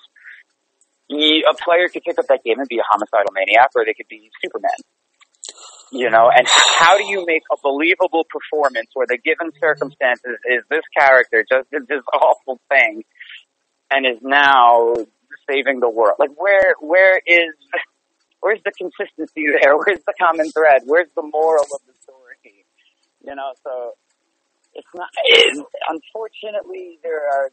a 1.11 1.55
player 1.59 1.89
could 1.91 2.03
pick 2.03 2.17
up 2.17 2.27
that 2.27 2.43
game 2.43 2.59
and 2.59 2.67
be 2.67 2.79
a 2.79 2.87
homicidal 2.89 3.33
maniac, 3.33 3.69
or 3.75 3.83
they 3.85 3.93
could 3.93 4.07
be 4.07 4.31
Superman. 4.41 4.71
You 5.91 6.09
know, 6.09 6.31
and 6.33 6.47
how 6.47 6.97
do 6.97 7.03
you 7.05 7.23
make 7.27 7.43
a 7.51 7.57
believable 7.61 8.25
performance 8.25 8.87
where 8.95 9.05
the 9.07 9.17
given 9.17 9.51
circumstances 9.59 10.39
is 10.49 10.63
this 10.69 10.81
character 10.97 11.45
just 11.47 11.69
did 11.69 11.87
this 11.87 12.01
awful 12.13 12.59
thing 12.69 13.03
and 13.91 14.05
is 14.05 14.17
now 14.23 14.93
saving 15.47 15.81
the 15.81 15.89
world? 15.89 16.15
Like, 16.17 16.31
where 16.35 16.73
where 16.79 17.21
is 17.27 17.53
where's 18.43 18.59
the 18.67 18.75
consistency 18.75 19.47
there? 19.47 19.77
Where's 19.79 20.03
the 20.03 20.13
common 20.19 20.51
thread? 20.51 20.83
Where's 20.85 21.09
the 21.15 21.23
moral 21.23 21.63
of 21.63 21.81
the 21.87 21.95
story? 22.03 22.67
You 23.23 23.35
know, 23.35 23.55
so 23.63 23.95
it's 24.75 24.91
not. 24.93 25.07
It, 25.23 25.65
unfortunately, 25.87 26.99
there 27.01 27.23
are 27.23 27.49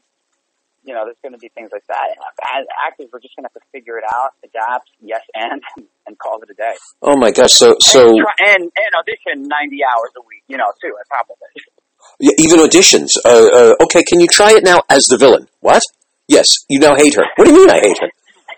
you 0.84 0.94
know, 0.94 1.04
there's 1.04 1.20
going 1.22 1.32
to 1.32 1.38
be 1.38 1.48
things 1.48 1.70
like 1.72 1.86
that. 1.88 2.16
As 2.56 2.64
actors, 2.86 3.08
we're 3.12 3.20
just 3.20 3.36
going 3.36 3.44
to 3.44 3.50
have 3.52 3.60
to 3.60 3.68
figure 3.72 3.98
it 3.98 4.04
out, 4.08 4.32
adapt, 4.44 4.88
yes, 5.00 5.20
and 5.34 5.62
and 6.06 6.18
call 6.18 6.40
it 6.42 6.50
a 6.50 6.54
day. 6.54 6.74
Oh 7.02 7.16
my 7.16 7.30
gosh. 7.30 7.52
So, 7.52 7.76
so 7.80 8.08
and, 8.08 8.18
try, 8.18 8.34
and 8.54 8.62
and 8.64 8.92
audition 8.98 9.48
90 9.48 9.78
hours 9.84 10.10
a 10.16 10.22
week, 10.26 10.42
you 10.48 10.56
know, 10.56 10.72
too, 10.82 10.88
on 10.88 11.04
top 11.12 11.28
of 11.30 11.36
it. 11.54 11.62
yeah, 12.20 12.32
even 12.38 12.60
auditions. 12.60 13.10
Uh, 13.24 13.72
uh, 13.72 13.84
okay, 13.84 14.02
can 14.02 14.20
you 14.20 14.26
try 14.26 14.52
it 14.52 14.64
now 14.64 14.80
as 14.88 15.04
the 15.04 15.18
villain? 15.18 15.48
What? 15.60 15.82
Yes, 16.28 16.48
you 16.68 16.78
now 16.78 16.94
hate 16.94 17.14
her. 17.14 17.24
What 17.36 17.46
do 17.46 17.52
you 17.52 17.58
mean 17.58 17.70
I 17.70 17.80
hate 17.80 17.98
her? 18.00 18.10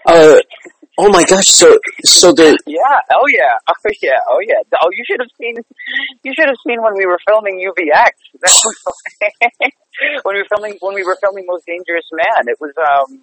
Uh, 0.04 0.40
oh 0.98 1.09
my 1.09 1.24
gosh. 1.24 1.46
So, 1.46 1.78
so 2.05 2.33
the 2.33 2.59
Yeah. 2.66 3.00
Oh 3.11 3.26
yeah. 3.28 3.59
Oh 3.68 3.90
yeah. 4.02 4.18
Oh 4.28 4.40
yeah. 4.40 4.78
Oh, 4.81 4.90
you 4.92 5.05
should 5.07 5.20
have 5.20 5.31
seen. 5.40 5.57
You 6.22 6.33
should 6.35 6.46
have 6.46 6.61
seen 6.66 6.83
when 6.83 6.94
we 6.94 7.07
were 7.07 7.18
filming 7.26 7.59
UVX. 7.59 8.12
That 8.40 8.55
was 8.64 8.76
when 10.24 10.35
we 10.37 10.42
were 10.42 10.48
filming 10.48 10.78
when 10.81 10.94
we 10.94 11.05
were 11.05 11.16
filming 11.20 11.44
Most 11.46 11.66
Dangerous 11.66 12.09
Man. 12.12 12.48
It 12.48 12.59
was 12.61 12.72
um. 12.78 13.20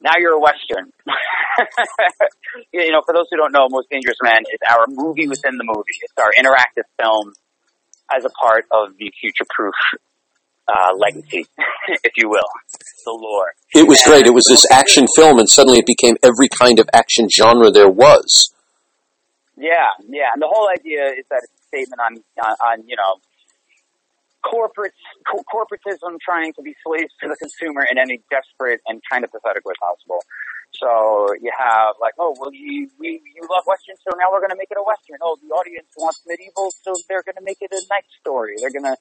Now 0.00 0.12
you're 0.18 0.34
a 0.34 0.40
western. 0.40 0.92
you 2.72 2.92
know, 2.92 3.02
for 3.04 3.12
those 3.12 3.26
who 3.30 3.36
don't 3.36 3.50
know, 3.50 3.66
Most 3.68 3.90
Dangerous 3.90 4.18
Man 4.22 4.42
is 4.52 4.60
our 4.70 4.86
movie 4.88 5.26
within 5.26 5.58
the 5.58 5.64
movie. 5.64 5.98
It's 6.02 6.14
our 6.18 6.30
interactive 6.38 6.86
film 7.00 7.34
as 8.14 8.24
a 8.24 8.30
part 8.30 8.64
of 8.70 8.96
the 8.96 9.12
future-proof 9.20 9.74
uh, 10.68 10.94
legacy, 10.96 11.46
if 12.04 12.12
you 12.16 12.28
will, 12.28 12.48
the 13.04 13.12
lore. 13.12 13.52
it 13.74 13.86
was 13.86 14.00
great. 14.04 14.26
It 14.26 14.34
was 14.34 14.46
this 14.46 14.64
action 14.70 15.06
film, 15.16 15.38
and 15.38 15.48
suddenly 15.48 15.78
it 15.78 15.86
became 15.86 16.16
every 16.22 16.48
kind 16.48 16.78
of 16.78 16.88
action 16.92 17.28
genre 17.28 17.70
there 17.70 17.88
was. 17.88 18.52
Yeah, 19.56 19.90
yeah, 20.08 20.30
and 20.32 20.40
the 20.40 20.46
whole 20.46 20.68
idea 20.70 21.08
is 21.08 21.24
that 21.30 21.42
it's 21.42 21.52
a 21.52 21.66
statement 21.66 22.00
on 22.00 22.22
on, 22.44 22.56
on 22.62 22.88
you 22.88 22.96
know 22.96 23.20
corporate 24.42 24.94
co- 25.26 25.44
corporatism 25.52 26.18
trying 26.20 26.52
to 26.54 26.62
be 26.62 26.74
slaves 26.84 27.12
to 27.20 27.28
the 27.28 27.36
consumer 27.36 27.84
in 27.90 27.98
any 27.98 28.20
desperate 28.30 28.80
and 28.86 29.02
kind 29.10 29.24
of 29.24 29.32
pathetic 29.32 29.64
way 29.64 29.74
possible. 29.80 30.22
So 30.78 31.34
you 31.40 31.50
have 31.58 31.96
like, 32.00 32.14
oh 32.18 32.36
well, 32.38 32.52
you 32.52 32.88
we 33.00 33.20
you 33.34 33.42
love 33.50 33.64
westerns, 33.66 33.98
so 34.04 34.14
now 34.18 34.30
we're 34.30 34.40
going 34.40 34.54
to 34.54 34.60
make 34.60 34.70
it 34.70 34.78
a 34.78 34.84
western. 34.84 35.18
Oh, 35.22 35.36
the 35.42 35.48
audience 35.54 35.88
wants 35.96 36.20
medieval, 36.26 36.70
so 36.70 36.94
they're 37.08 37.24
going 37.24 37.40
to 37.40 37.44
make 37.44 37.58
it 37.60 37.72
a 37.72 37.82
knight 37.90 38.06
story. 38.20 38.54
They're 38.60 38.70
going 38.70 38.84
to 38.84 38.96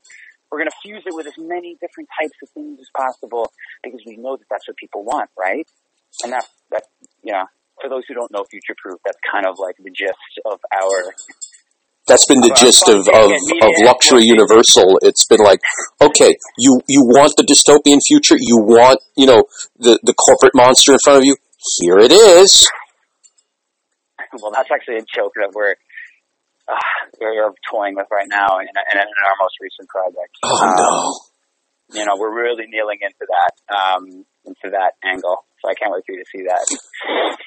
we're 0.52 0.60
going 0.60 0.70
to 0.70 0.78
fuse 0.82 1.04
it 1.06 1.14
with 1.14 1.28
as 1.28 1.38
many 1.38 1.78
different 1.82 2.10
types 2.20 2.36
of 2.42 2.50
things 2.52 2.80
as 2.80 2.88
possible 2.96 3.52
because 3.84 4.02
we 4.06 4.18
know 4.18 4.38
that 4.38 4.46
that's 4.50 4.68
what 4.68 4.78
people 4.78 5.04
want, 5.04 5.30
right? 5.38 5.68
And 6.24 6.34
that's 6.34 6.48
that 6.72 6.84
you 7.24 7.34
know 7.34 7.46
for 7.82 7.90
those 7.90 8.04
who 8.08 8.14
don't 8.14 8.32
know 8.32 8.44
Future 8.50 8.76
Proof, 8.82 9.00
that's 9.06 9.18
kind 9.30 9.46
of 9.46 9.60
like 9.60 9.76
the 9.78 9.92
gist 9.92 10.34
of 10.46 10.60
our 10.74 11.14
That's 12.08 12.26
been 12.26 12.42
the 12.42 12.56
gist 12.60 12.88
of, 12.88 13.00
of, 13.00 13.06
funding 13.06 13.38
and 13.38 13.46
media 13.46 13.68
of 13.68 13.74
Luxury. 13.86 14.24
Universal. 14.24 15.00
It's 15.02 15.26
been 15.28 15.44
like, 15.44 15.60
okay, 16.02 16.36
you, 16.58 16.82
you 16.88 17.04
want 17.04 17.34
the 17.38 17.44
dystopian 17.44 18.00
future, 18.06 18.36
you 18.40 18.58
want, 18.58 19.00
you 19.16 19.28
know, 19.28 19.44
the, 19.78 20.00
the 20.04 20.14
corporate 20.14 20.56
monster 20.56 20.94
in 20.94 21.00
front 21.04 21.20
of 21.20 21.26
you, 21.26 21.36
here 21.80 22.00
it 22.00 22.12
is. 22.12 22.68
well, 24.42 24.52
that's 24.52 24.70
actually 24.72 24.98
a 24.98 25.06
joke 25.14 25.34
that 25.36 25.52
we're 25.54 25.76
uh, 26.68 26.76
we're 27.20 27.52
toying 27.72 27.96
with 27.96 28.08
right 28.12 28.28
now 28.30 28.60
in, 28.60 28.68
in, 28.68 28.98
in 29.00 29.08
our 29.26 29.38
most 29.42 29.56
recent 29.62 29.88
project. 29.90 30.34
Oh 30.44 30.60
Um, 30.64 30.76
no. 30.76 32.00
you 32.00 32.06
know, 32.06 32.16
we're 32.18 32.34
really 32.36 32.66
kneeling 32.68 33.00
into 33.02 33.26
that, 33.28 33.54
um, 33.74 34.26
into 34.46 34.70
that 34.72 34.94
angle. 35.04 35.46
So 35.64 35.70
I 35.70 35.74
can't 35.74 35.92
wait 35.92 36.04
for 36.06 36.12
you 36.14 36.20
to 36.24 36.30
see 36.32 36.44
that. 36.46 36.62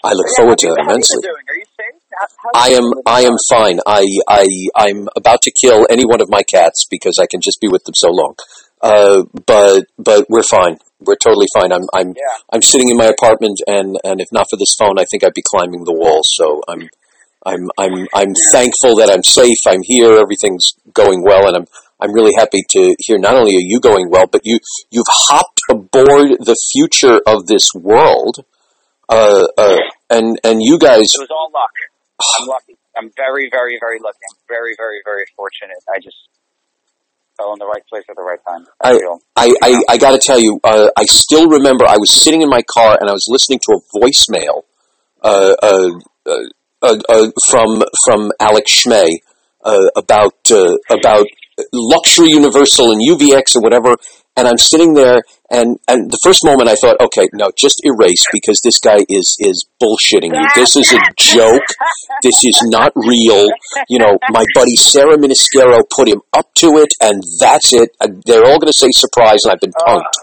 I 0.03 0.13
look 0.13 0.27
yeah, 0.27 0.43
forward 0.43 0.59
to 0.59 0.67
it 0.67 0.71
you- 0.71 0.77
how 0.77 0.83
you 0.83 0.91
immensely. 0.91 1.29
Are 1.29 1.55
you 1.55 1.65
safe? 1.79 2.01
How, 2.19 2.27
how's 2.43 2.53
I 2.55 2.69
am 2.75 2.87
I 3.07 3.21
am 3.23 3.37
fine. 3.49 3.79
I 3.87 4.05
I 4.27 4.47
I'm 4.75 5.09
about 5.17 5.43
to 5.43 5.53
kill 5.53 5.87
any 5.89 6.05
one 6.05 6.21
of 6.21 6.29
my 6.29 6.43
cats 6.43 6.87
because 6.91 7.19
I 7.21 7.27
can 7.31 7.41
just 7.41 7.61
be 7.61 7.69
with 7.69 7.85
them 7.85 7.95
so 7.95 8.11
long. 8.11 8.35
Uh, 8.83 9.23
but 9.47 9.85
but 9.97 10.27
we're 10.29 10.43
fine. 10.43 10.79
We're 10.99 11.17
totally 11.23 11.47
fine. 11.55 11.71
I'm 11.73 11.87
I'm 11.95 12.09
Yeah. 12.09 12.35
I'm 12.53 12.63
sitting 12.63 12.89
in 12.91 12.97
my 12.97 13.07
apartment 13.07 13.61
and 13.69 13.97
and 14.03 14.21
if 14.21 14.27
not 14.33 14.47
for 14.51 14.57
this 14.57 14.75
phone, 14.77 14.99
I 14.99 15.05
think 15.09 15.23
I'd 15.23 15.33
be 15.35 15.45
climbing 15.47 15.85
the 15.85 15.93
wall. 15.95 16.23
So 16.25 16.63
I'm 16.67 16.89
I'm 17.45 17.71
I'm 17.79 18.07
I'm 18.15 18.35
thankful 18.53 18.97
that 18.97 19.11
I'm 19.11 19.25
safe. 19.25 19.57
I'm 19.67 19.83
here. 19.83 20.19
Everything's 20.19 20.75
going 20.93 21.23
well, 21.23 21.47
and 21.49 21.57
I'm 21.57 21.67
I'm 22.01 22.13
really 22.13 22.33
happy 22.37 22.63
to 22.71 22.95
hear. 22.99 23.19
Not 23.19 23.37
only 23.37 23.57
are 23.57 23.61
you 23.61 23.81
going 23.81 24.11
well, 24.11 24.27
but 24.27 24.43
you 24.45 24.59
you've 24.91 25.07
hopped 25.09 25.61
aboard 25.71 26.37
the 26.41 26.57
future 26.73 27.21
of 27.27 27.47
this 27.47 27.71
world. 27.75 28.45
Uh, 29.09 29.47
uh, 29.59 29.79
and 30.09 30.39
and 30.45 30.63
you 30.63 30.79
guys 30.79 31.15
It 31.15 31.21
was 31.21 31.29
all 31.31 31.51
luck. 31.53 31.71
I'm 32.41 32.47
lucky. 32.47 32.77
I'm 32.97 33.11
very, 33.17 33.49
very, 33.51 33.79
very 33.81 33.99
lucky. 33.99 34.19
I'm 34.31 34.39
very, 34.49 34.75
very, 34.77 35.01
very 35.05 35.25
fortunate. 35.37 35.79
I 35.93 35.99
just 36.01 36.17
fell 37.37 37.53
in 37.55 37.59
the 37.59 37.67
right 37.67 37.83
place 37.89 38.05
at 38.11 38.17
the 38.17 38.23
right 38.23 38.39
time. 38.47 38.67
I 38.83 38.93
I- 39.37 39.55
I, 39.63 39.83
I, 39.89 39.97
got 39.97 40.11
to 40.13 40.19
tell 40.19 40.39
you, 40.39 40.61
uh, 40.65 40.89
I 40.97 41.05
still 41.05 41.49
remember 41.49 41.87
I 41.87 41.97
was 41.97 42.13
sitting 42.13 42.43
in 42.43 42.51
my 42.51 42.63
car 42.63 42.99
and 43.01 43.09
I 43.09 43.13
was 43.13 43.27
listening 43.29 43.61
to 43.71 43.79
a 43.79 43.99
voicemail 43.99 44.65
uh, 45.23 45.55
uh, 45.63 45.91
uh, 46.27 46.37
from 46.81 47.83
from 48.05 48.33
Alex 48.41 48.83
Schmey 48.83 49.19
uh, 49.65 49.89
about 49.97 50.35
uh, 50.51 50.77
about 50.91 51.27
luxury 51.73 52.31
universal 52.31 52.91
and 52.91 53.01
UVX 53.01 53.57
or 53.57 53.63
whatever. 53.63 53.97
And 54.37 54.47
I'm 54.47 54.57
sitting 54.57 54.95
there, 54.95 55.21
and, 55.51 55.77
and 55.89 56.09
the 56.09 56.19
first 56.23 56.45
moment 56.45 56.71
I 56.71 56.75
thought, 56.77 56.97
okay, 57.01 57.29
no, 57.35 57.51
just 57.59 57.83
erase 57.85 58.23
because 58.33 58.61
this 58.63 58.79
guy 58.79 59.05
is 59.11 59.37
is 59.41 59.67
bullshitting 59.83 60.33
you. 60.33 60.49
This 60.55 60.77
is 60.77 60.91
a 60.93 61.01
joke. 61.19 61.67
This 62.23 62.39
is 62.45 62.57
not 62.71 62.93
real. 62.95 63.49
You 63.89 63.99
know, 63.99 64.17
my 64.31 64.45
buddy 64.55 64.77
Sarah 64.77 65.19
Miniscaro 65.19 65.83
put 65.95 66.09
him 66.09 66.23
up 66.33 66.47
to 66.57 66.69
it, 66.79 66.95
and 67.03 67.23
that's 67.41 67.75
it. 67.75 67.91
They're 68.25 68.47
all 68.47 68.59
going 68.59 68.73
to 68.73 68.79
say 68.79 68.89
surprise, 68.93 69.41
and 69.45 69.53
I've 69.53 69.61
been 69.61 69.77
punked. 69.77 70.15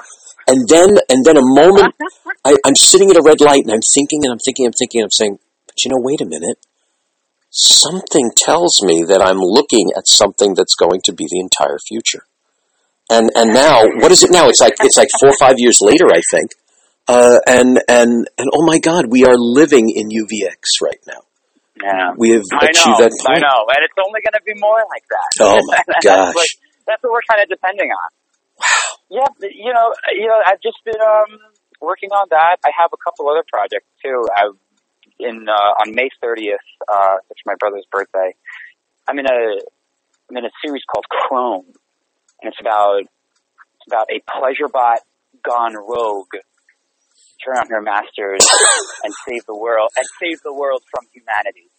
And 0.48 0.68
then, 0.70 0.98
and 1.10 1.26
then 1.26 1.36
a 1.36 1.44
moment, 1.44 1.94
I, 2.46 2.56
I'm 2.66 2.76
sitting 2.76 3.12
at 3.12 3.18
a 3.18 3.22
red 3.22 3.42
light, 3.42 3.64
and 3.64 3.72
I'm 3.72 3.84
thinking, 3.94 4.22
and 4.24 4.32
I'm 4.32 4.40
thinking, 4.40 4.66
I'm 4.66 4.72
thinking, 4.72 5.04
I'm 5.04 5.12
saying, 5.12 5.38
you 5.84 5.92
know, 5.92 6.00
wait 6.00 6.22
a 6.22 6.26
minute. 6.26 6.58
Something 7.50 8.32
tells 8.36 8.82
me 8.84 9.04
that 9.08 9.22
I'm 9.22 9.40
looking 9.40 9.92
at 9.98 10.08
something 10.08 10.54
that's 10.54 10.76
going 10.76 11.02
to 11.06 11.14
be 11.14 11.28
the 11.30 11.40
entire 11.40 11.80
future. 11.80 12.24
And 13.10 13.32
and 13.36 13.54
now, 13.54 13.84
what 14.04 14.12
is 14.12 14.22
it 14.24 14.32
now? 14.32 14.50
It's 14.50 14.60
like 14.60 14.76
it's 14.82 14.98
like 14.98 15.08
four 15.20 15.30
or 15.30 15.38
five 15.40 15.56
years 15.58 15.80
later, 15.82 16.08
I 16.12 16.22
think. 16.30 16.52
Uh, 17.08 17.40
and 17.48 17.80
and 17.88 18.28
and 18.38 18.50
oh 18.54 18.66
my 18.66 18.80
God, 18.80 19.06
we 19.08 19.24
are 19.24 19.38
living 19.38 19.88
in 19.90 20.10
UVX 20.10 20.84
right 20.84 21.00
now. 21.08 21.24
Yeah. 21.82 22.12
We 22.18 22.32
have 22.32 22.44
I 22.52 22.68
achieved 22.68 23.00
know, 23.00 23.08
that 23.08 23.14
I 23.32 23.40
know, 23.40 23.64
and 23.72 23.80
it's 23.80 23.96
only 23.96 24.20
going 24.20 24.36
to 24.36 24.44
be 24.44 24.60
more 24.60 24.84
like 24.92 25.08
that. 25.08 25.32
Oh 25.40 25.62
my 25.72 25.80
that's 25.88 26.06
gosh. 26.06 26.36
what 26.36 26.48
that's 26.86 27.02
what 27.04 27.14
we're 27.14 27.28
kind 27.30 27.42
of 27.42 27.48
depending 27.48 27.88
on. 27.88 28.10
Wow. 28.60 29.24
Yeah, 29.24 29.50
you 29.56 29.72
know, 29.72 29.94
you 30.12 30.28
know, 30.28 30.40
I've 30.44 30.60
just 30.60 30.84
been 30.84 31.00
um 31.00 31.40
working 31.80 32.10
on 32.12 32.28
that. 32.32 32.58
I 32.66 32.72
have 32.76 32.92
a 32.92 33.00
couple 33.00 33.30
other 33.30 33.46
projects 33.48 33.88
too. 34.04 34.28
I 34.36 34.52
in 35.20 35.48
uh, 35.50 35.52
on 35.86 35.94
May 35.96 36.10
30th, 36.24 36.66
uh, 36.88 37.18
it's 37.30 37.42
my 37.46 37.56
brother's 37.60 37.86
birthday. 37.92 38.36
I'm 39.08 39.18
in 39.20 39.26
a 39.26 39.62
I'm 40.30 40.38
in 40.38 40.46
a 40.46 40.52
series 40.64 40.84
called 40.92 41.06
Chrome, 41.10 41.66
and 42.42 42.52
it's 42.52 42.60
about 42.60 43.00
it's 43.02 43.88
about 43.88 44.08
a 44.12 44.20
pleasure 44.40 44.68
bot 44.72 45.00
gone 45.44 45.76
rogue. 45.76 46.28
Turn 47.46 47.58
on 47.58 47.68
her 47.70 47.82
masters 47.82 48.42
and 49.04 49.14
save 49.28 49.46
the 49.46 49.56
world 49.56 49.90
and 49.96 50.06
save 50.20 50.42
the 50.44 50.52
world 50.54 50.82
from 50.90 51.06
humanity 51.14 51.70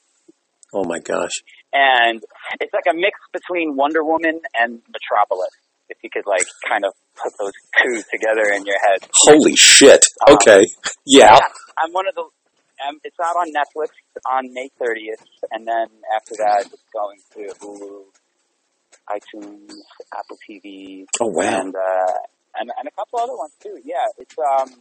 Oh 0.73 0.85
my 0.85 1.01
gosh. 1.01 1.33
and 1.73 2.23
it's 2.61 2.73
like 2.73 2.85
a 2.89 2.95
mix 2.97 3.19
between 3.33 3.75
Wonder 3.75 4.05
Woman 4.05 4.41
and 4.55 4.81
Metropolis. 4.89 5.51
If 5.89 5.99
you 6.05 6.11
could 6.13 6.27
like 6.27 6.47
kind 6.69 6.85
of 6.85 6.93
put 7.21 7.33
those 7.41 7.53
two 7.83 8.03
together 8.11 8.53
in 8.55 8.67
your 8.67 8.77
head. 8.89 9.09
Holy 9.27 9.57
shit. 9.57 10.05
Um, 10.29 10.35
Okay. 10.37 10.65
Yeah. 11.05 11.39
I'm 11.77 11.93
one 11.93 12.07
of 12.07 12.15
the. 12.15 12.25
Um, 12.87 12.99
it's 13.05 13.19
out 13.21 13.37
on 13.37 13.49
Netflix 13.53 13.91
on 14.31 14.53
May 14.53 14.71
30th, 14.81 15.25
and 15.51 15.67
then 15.67 15.87
after 16.15 16.35
that, 16.39 16.67
it's 16.73 16.83
going 16.93 17.19
to 17.35 17.55
Hulu, 17.59 18.05
iTunes, 19.11 19.73
Apple 20.17 20.39
TV, 20.49 21.07
Oh 21.21 21.27
wow. 21.27 21.61
and 21.61 21.75
uh, 21.75 22.13
and 22.61 22.71
and 22.79 22.87
a 22.89 22.91
couple 22.93 23.19
other 23.21 23.37
ones 23.37 23.53
too. 23.63 23.79
Yeah, 23.85 24.05
it's 24.19 24.35
um, 24.39 24.81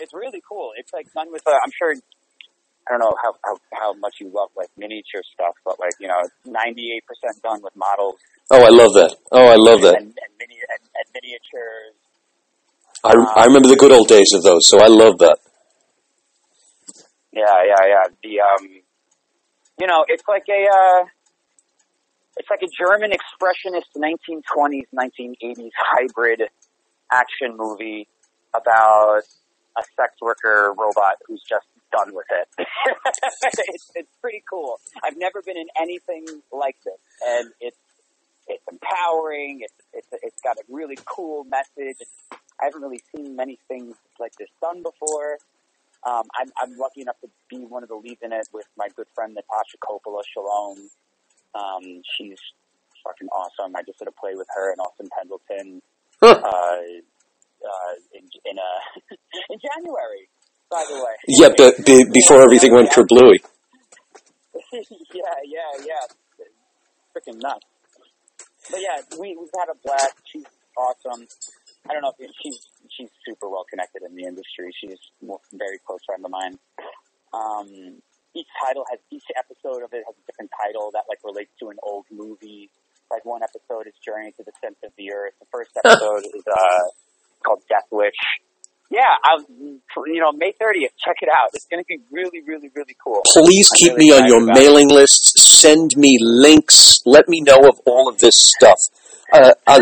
it's 0.00 0.12
really 0.12 0.42
cool. 0.48 0.72
It's 0.76 0.92
like 0.92 1.12
done 1.12 1.32
with. 1.32 1.42
Uh, 1.46 1.52
I'm 1.64 1.72
sure. 1.78 1.94
I 2.88 2.92
don't 2.96 3.00
know 3.00 3.14
how, 3.22 3.34
how 3.44 3.56
how 3.78 3.92
much 4.00 4.14
you 4.18 4.32
love 4.34 4.48
like 4.56 4.68
miniature 4.78 5.20
stuff, 5.34 5.52
but 5.64 5.78
like 5.78 5.92
you 6.00 6.08
know, 6.08 6.16
98 6.46 7.04
percent 7.06 7.42
done 7.42 7.60
with 7.62 7.76
models 7.76 8.16
Oh, 8.50 8.64
I 8.64 8.68
love 8.72 8.94
that. 8.94 9.14
Oh, 9.30 9.44
I 9.46 9.56
love 9.60 9.82
that. 9.82 9.96
and, 10.00 10.06
and, 10.08 10.32
mini, 10.40 10.56
and, 10.56 10.80
and 10.80 11.06
miniatures. 11.12 11.92
I, 13.04 13.42
I 13.42 13.44
remember 13.44 13.68
the 13.68 13.76
good 13.76 13.92
old 13.92 14.08
days 14.08 14.32
of 14.32 14.42
those, 14.42 14.66
so 14.66 14.80
I 14.80 14.88
love 14.88 15.18
that. 15.18 15.36
Yeah, 17.38 17.62
yeah, 17.66 17.86
yeah. 17.86 18.04
The 18.22 18.40
um, 18.40 18.68
you 19.78 19.86
know, 19.86 20.04
it's 20.08 20.24
like 20.26 20.44
a 20.50 20.66
uh, 20.66 21.04
it's 22.36 22.50
like 22.50 22.62
a 22.62 22.68
German 22.68 23.12
expressionist 23.12 23.94
1920s, 23.96 24.86
1980s 24.92 25.70
hybrid 25.78 26.42
action 27.12 27.56
movie 27.56 28.08
about 28.54 29.22
a 29.76 29.82
sex 29.96 30.14
worker 30.20 30.74
robot 30.76 31.14
who's 31.26 31.42
just 31.48 31.66
done 31.92 32.12
with 32.12 32.26
it. 32.30 32.66
it's, 33.68 33.90
it's 33.94 34.16
pretty 34.20 34.42
cool. 34.50 34.80
I've 35.04 35.16
never 35.16 35.40
been 35.42 35.56
in 35.56 35.68
anything 35.80 36.26
like 36.52 36.76
this, 36.84 36.98
and 37.24 37.50
it's 37.60 37.78
it's 38.48 38.64
empowering. 38.70 39.60
It's 39.62 39.74
it's 39.92 40.24
it's 40.24 40.40
got 40.42 40.56
a 40.56 40.62
really 40.68 40.98
cool 41.04 41.44
message. 41.44 41.98
I 42.32 42.64
haven't 42.64 42.82
really 42.82 43.02
seen 43.14 43.36
many 43.36 43.60
things 43.68 43.94
like 44.18 44.34
this 44.36 44.48
done 44.60 44.82
before. 44.82 45.38
Um, 46.08 46.24
I'm, 46.40 46.48
I'm 46.56 46.78
lucky 46.78 47.02
enough 47.02 47.20
to 47.20 47.28
be 47.50 47.66
one 47.68 47.82
of 47.82 47.88
the 47.90 47.96
leads 47.96 48.22
in 48.22 48.32
it 48.32 48.48
with 48.52 48.64
my 48.78 48.88
good 48.96 49.06
friend 49.14 49.34
Natasha 49.34 49.76
Coppola 49.84 50.22
Shalom. 50.32 50.78
Um, 51.54 52.00
she's 52.16 52.38
fucking 53.04 53.28
awesome. 53.28 53.76
I 53.76 53.82
just 53.82 53.98
did 53.98 54.08
a 54.08 54.12
play 54.12 54.32
with 54.34 54.46
her 54.56 54.72
and 54.72 54.80
Austin 54.80 55.08
Pendleton 55.16 55.82
Huh. 56.20 56.34
uh, 56.34 56.48
uh, 56.48 57.94
in 58.14 58.24
in 58.44 58.58
uh, 58.58 59.00
in 59.50 59.58
January. 59.60 60.28
By 60.70 60.84
the 60.88 60.96
way. 60.96 61.14
Yeah, 61.28 61.48
but 61.56 61.84
be, 61.86 62.04
before 62.12 62.42
everything 62.42 62.72
went 62.74 62.90
kerblooey. 62.90 63.38
yeah, 64.72 65.38
yeah, 65.44 65.84
yeah. 65.86 66.04
Freaking 67.14 67.40
nuts. 67.40 67.64
But 68.70 68.80
yeah, 68.80 69.00
we 69.18 69.36
we've 69.36 69.48
had 69.58 69.68
a 69.72 69.76
blast. 69.82 70.14
She's 70.30 70.44
awesome. 70.76 71.26
I 71.88 71.92
don't 71.92 72.02
know 72.02 72.12
if 72.18 72.30
she's 72.42 72.60
she's 72.90 73.10
super 73.24 73.48
well 73.48 73.64
connected 73.68 74.02
in 74.02 74.14
the 74.14 74.24
industry. 74.24 74.72
She's 74.80 74.98
a 75.22 75.36
very 75.52 75.78
close 75.86 76.00
friend 76.06 76.24
of 76.24 76.30
mine. 76.30 76.58
Um, 77.32 78.00
each 78.34 78.48
title 78.64 78.84
has 78.90 79.00
each 79.10 79.24
episode 79.36 79.82
of 79.84 79.92
it 79.92 80.02
has 80.06 80.14
a 80.16 80.24
different 80.26 80.50
title 80.56 80.90
that 80.92 81.04
like 81.08 81.18
relates 81.24 81.52
to 81.60 81.70
an 81.70 81.76
old 81.82 82.04
movie. 82.10 82.70
Like 83.10 83.24
one 83.24 83.40
episode 83.42 83.86
is 83.86 83.94
Journey 84.04 84.32
to 84.36 84.44
the 84.44 84.52
Center 84.60 84.84
of 84.84 84.92
the 84.98 85.12
Earth. 85.12 85.34
The 85.40 85.48
first 85.50 85.70
episode 85.84 86.24
is 86.34 86.44
uh 86.46 86.84
called 87.44 87.62
Death 87.68 87.88
Wish. 87.90 88.18
Yeah, 88.90 89.04
I'll, 89.22 89.44
you 89.50 90.20
know, 90.20 90.32
May 90.32 90.52
30th, 90.52 90.96
check 90.96 91.16
it 91.20 91.28
out. 91.28 91.50
It's 91.52 91.66
going 91.66 91.84
to 91.84 91.86
be 91.86 91.98
really, 92.10 92.40
really, 92.46 92.70
really 92.74 92.96
cool. 93.04 93.20
Please 93.26 93.68
keep 93.74 93.92
really 93.92 94.06
me 94.06 94.12
on 94.16 94.26
your 94.26 94.40
it. 94.40 94.54
mailing 94.54 94.88
lists. 94.88 95.34
Send 95.60 95.90
me 95.94 96.16
links. 96.18 97.00
Let 97.04 97.28
me 97.28 97.42
know 97.42 97.68
of 97.68 97.78
all 97.84 98.08
of 98.08 98.16
this 98.16 98.36
stuff. 98.36 98.78
Uh, 99.30 99.52
oh, 99.66 99.74
I 99.76 99.78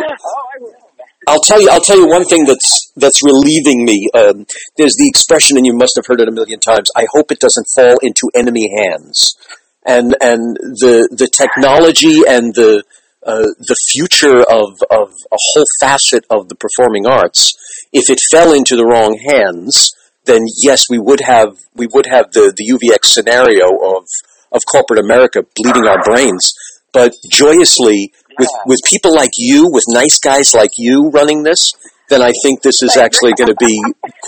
will. 0.58 0.85
I'll 1.26 1.40
tell 1.40 1.60
you. 1.60 1.68
I'll 1.70 1.80
tell 1.80 1.98
you 1.98 2.08
one 2.08 2.24
thing 2.24 2.44
that's 2.44 2.92
that's 2.96 3.22
relieving 3.24 3.84
me. 3.84 4.08
Um, 4.14 4.46
there's 4.76 4.94
the 4.94 5.08
expression, 5.08 5.56
and 5.56 5.66
you 5.66 5.74
must 5.74 5.96
have 5.96 6.06
heard 6.06 6.20
it 6.20 6.28
a 6.28 6.32
million 6.32 6.60
times. 6.60 6.88
I 6.96 7.06
hope 7.12 7.32
it 7.32 7.40
doesn't 7.40 7.66
fall 7.74 7.96
into 8.02 8.30
enemy 8.34 8.70
hands. 8.78 9.36
And 9.84 10.16
and 10.20 10.56
the 10.56 11.08
the 11.10 11.28
technology 11.28 12.22
and 12.26 12.54
the 12.54 12.84
uh, 13.26 13.50
the 13.58 13.76
future 13.90 14.40
of, 14.42 14.78
of 14.88 15.10
a 15.32 15.36
whole 15.36 15.64
facet 15.80 16.24
of 16.30 16.48
the 16.48 16.54
performing 16.54 17.06
arts, 17.08 17.56
if 17.92 18.08
it 18.08 18.20
fell 18.30 18.54
into 18.54 18.76
the 18.76 18.86
wrong 18.86 19.18
hands, 19.18 19.92
then 20.26 20.42
yes, 20.62 20.84
we 20.88 20.98
would 20.98 21.20
have 21.20 21.58
we 21.74 21.88
would 21.88 22.06
have 22.06 22.30
the, 22.30 22.54
the 22.56 22.70
UVX 22.70 23.06
scenario 23.06 23.66
of 23.96 24.06
of 24.52 24.60
corporate 24.70 25.00
America 25.00 25.42
bleeding 25.56 25.86
our 25.86 26.02
brains. 26.04 26.54
But 26.96 27.12
joyously, 27.30 28.10
with 28.38 28.48
Yeah. 28.48 28.62
with 28.64 28.80
people 28.88 29.12
like 29.14 29.36
you, 29.36 29.68
with 29.70 29.84
nice 29.88 30.18
guys 30.18 30.54
like 30.54 30.70
you 30.78 31.10
running 31.12 31.42
this, 31.42 31.60
then 32.08 32.22
I 32.22 32.32
think 32.42 32.62
this 32.62 32.80
is 32.80 32.96
actually 32.96 33.32
going 33.36 33.52
to 33.52 33.60
be 33.60 33.76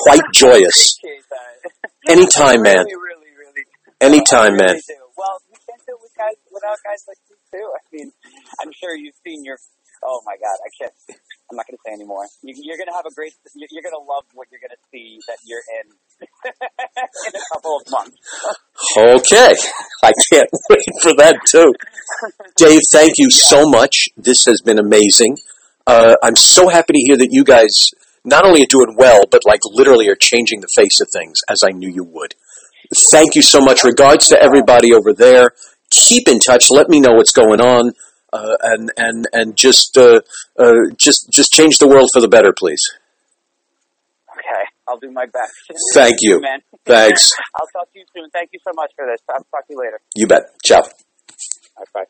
quite 0.04 0.20
joyous. 0.34 0.98
Anytime, 2.08 2.60
man. 2.60 2.84
Really, 2.84 2.92
really, 3.08 3.32
really. 3.40 3.64
Anytime, 4.02 4.56
man. 4.60 4.76
Well, 5.16 5.40
we 5.48 5.56
can't 5.64 5.80
do 5.88 5.96
it 5.96 6.00
with 6.04 6.12
guys 6.14 6.36
without 6.52 6.76
guys 6.84 7.00
like 7.08 7.16
you 7.30 7.36
too. 7.52 7.66
I 7.72 7.80
mean, 7.90 8.12
I'm 8.60 8.72
sure 8.76 8.94
you've 8.94 9.16
seen 9.24 9.44
your. 9.46 9.56
Oh 10.04 10.20
my 10.24 10.36
God, 10.36 10.56
I 10.62 10.70
can't. 10.78 10.94
I'm 11.50 11.56
not 11.56 11.66
going 11.66 11.74
to 11.74 11.82
say 11.84 11.92
anymore. 11.92 12.22
You, 12.44 12.54
you're 12.54 12.76
going 12.76 12.86
to 12.86 12.94
have 12.94 13.06
a 13.08 13.14
great. 13.16 13.32
You're, 13.56 13.66
you're 13.72 13.82
going 13.82 13.96
to 13.98 14.04
love 14.06 14.24
what 14.34 14.46
you're 14.52 14.60
going 14.60 14.76
to 14.76 14.82
see 14.92 15.18
that 15.26 15.38
you're 15.48 15.64
in 15.80 15.86
in 17.26 17.32
a 17.34 17.44
couple 17.52 17.80
of 17.80 17.84
months. 17.90 18.16
Okay. 18.94 19.52
I 20.04 20.12
can't 20.30 20.50
wait 20.70 20.86
for 21.02 21.12
that 21.18 21.34
too. 21.50 21.74
Dave, 22.58 22.80
thank 22.90 23.12
you 23.18 23.30
so 23.30 23.68
much. 23.68 24.08
This 24.16 24.44
has 24.46 24.60
been 24.60 24.78
amazing. 24.78 25.38
Uh, 25.86 26.16
I'm 26.22 26.34
so 26.34 26.68
happy 26.68 26.92
to 26.94 26.98
hear 26.98 27.16
that 27.16 27.28
you 27.30 27.44
guys 27.44 27.90
not 28.24 28.44
only 28.44 28.62
are 28.62 28.66
doing 28.68 28.96
well, 28.96 29.22
but 29.30 29.42
like 29.46 29.60
literally 29.64 30.08
are 30.08 30.16
changing 30.16 30.60
the 30.60 30.68
face 30.74 31.00
of 31.00 31.08
things 31.10 31.38
as 31.48 31.58
I 31.64 31.70
knew 31.70 31.88
you 31.88 32.02
would. 32.02 32.34
Thank 33.10 33.36
you 33.36 33.42
so 33.42 33.60
much. 33.60 33.84
Regards 33.84 34.26
to 34.28 34.42
everybody 34.42 34.92
over 34.92 35.12
there. 35.12 35.52
Keep 35.90 36.26
in 36.28 36.40
touch. 36.40 36.64
Let 36.70 36.88
me 36.88 37.00
know 37.00 37.12
what's 37.12 37.32
going 37.32 37.60
on. 37.60 37.92
Uh, 38.30 38.56
and 38.62 38.92
and 38.98 39.26
and 39.32 39.56
just 39.56 39.96
uh, 39.96 40.20
uh, 40.58 40.72
just 40.98 41.30
just 41.30 41.50
change 41.50 41.78
the 41.78 41.88
world 41.88 42.10
for 42.12 42.20
the 42.20 42.28
better, 42.28 42.52
please. 42.52 42.82
Okay, 44.30 44.64
I'll 44.86 44.98
do 44.98 45.10
my 45.10 45.24
best. 45.24 45.52
Thank 45.94 46.16
you. 46.20 46.40
man. 46.40 46.60
Thanks. 46.84 47.30
I'll 47.54 47.66
talk 47.68 47.90
to 47.92 47.98
you 47.98 48.04
soon. 48.14 48.28
Thank 48.30 48.50
you 48.52 48.58
so 48.62 48.72
much 48.74 48.90
for 48.96 49.06
this. 49.06 49.20
I'll 49.30 49.44
talk 49.44 49.66
to 49.68 49.72
you 49.72 49.78
later. 49.78 50.00
You 50.14 50.26
bet. 50.26 50.42
Ciao. 50.62 50.82
Bye 50.82 51.84
bye. 51.94 52.04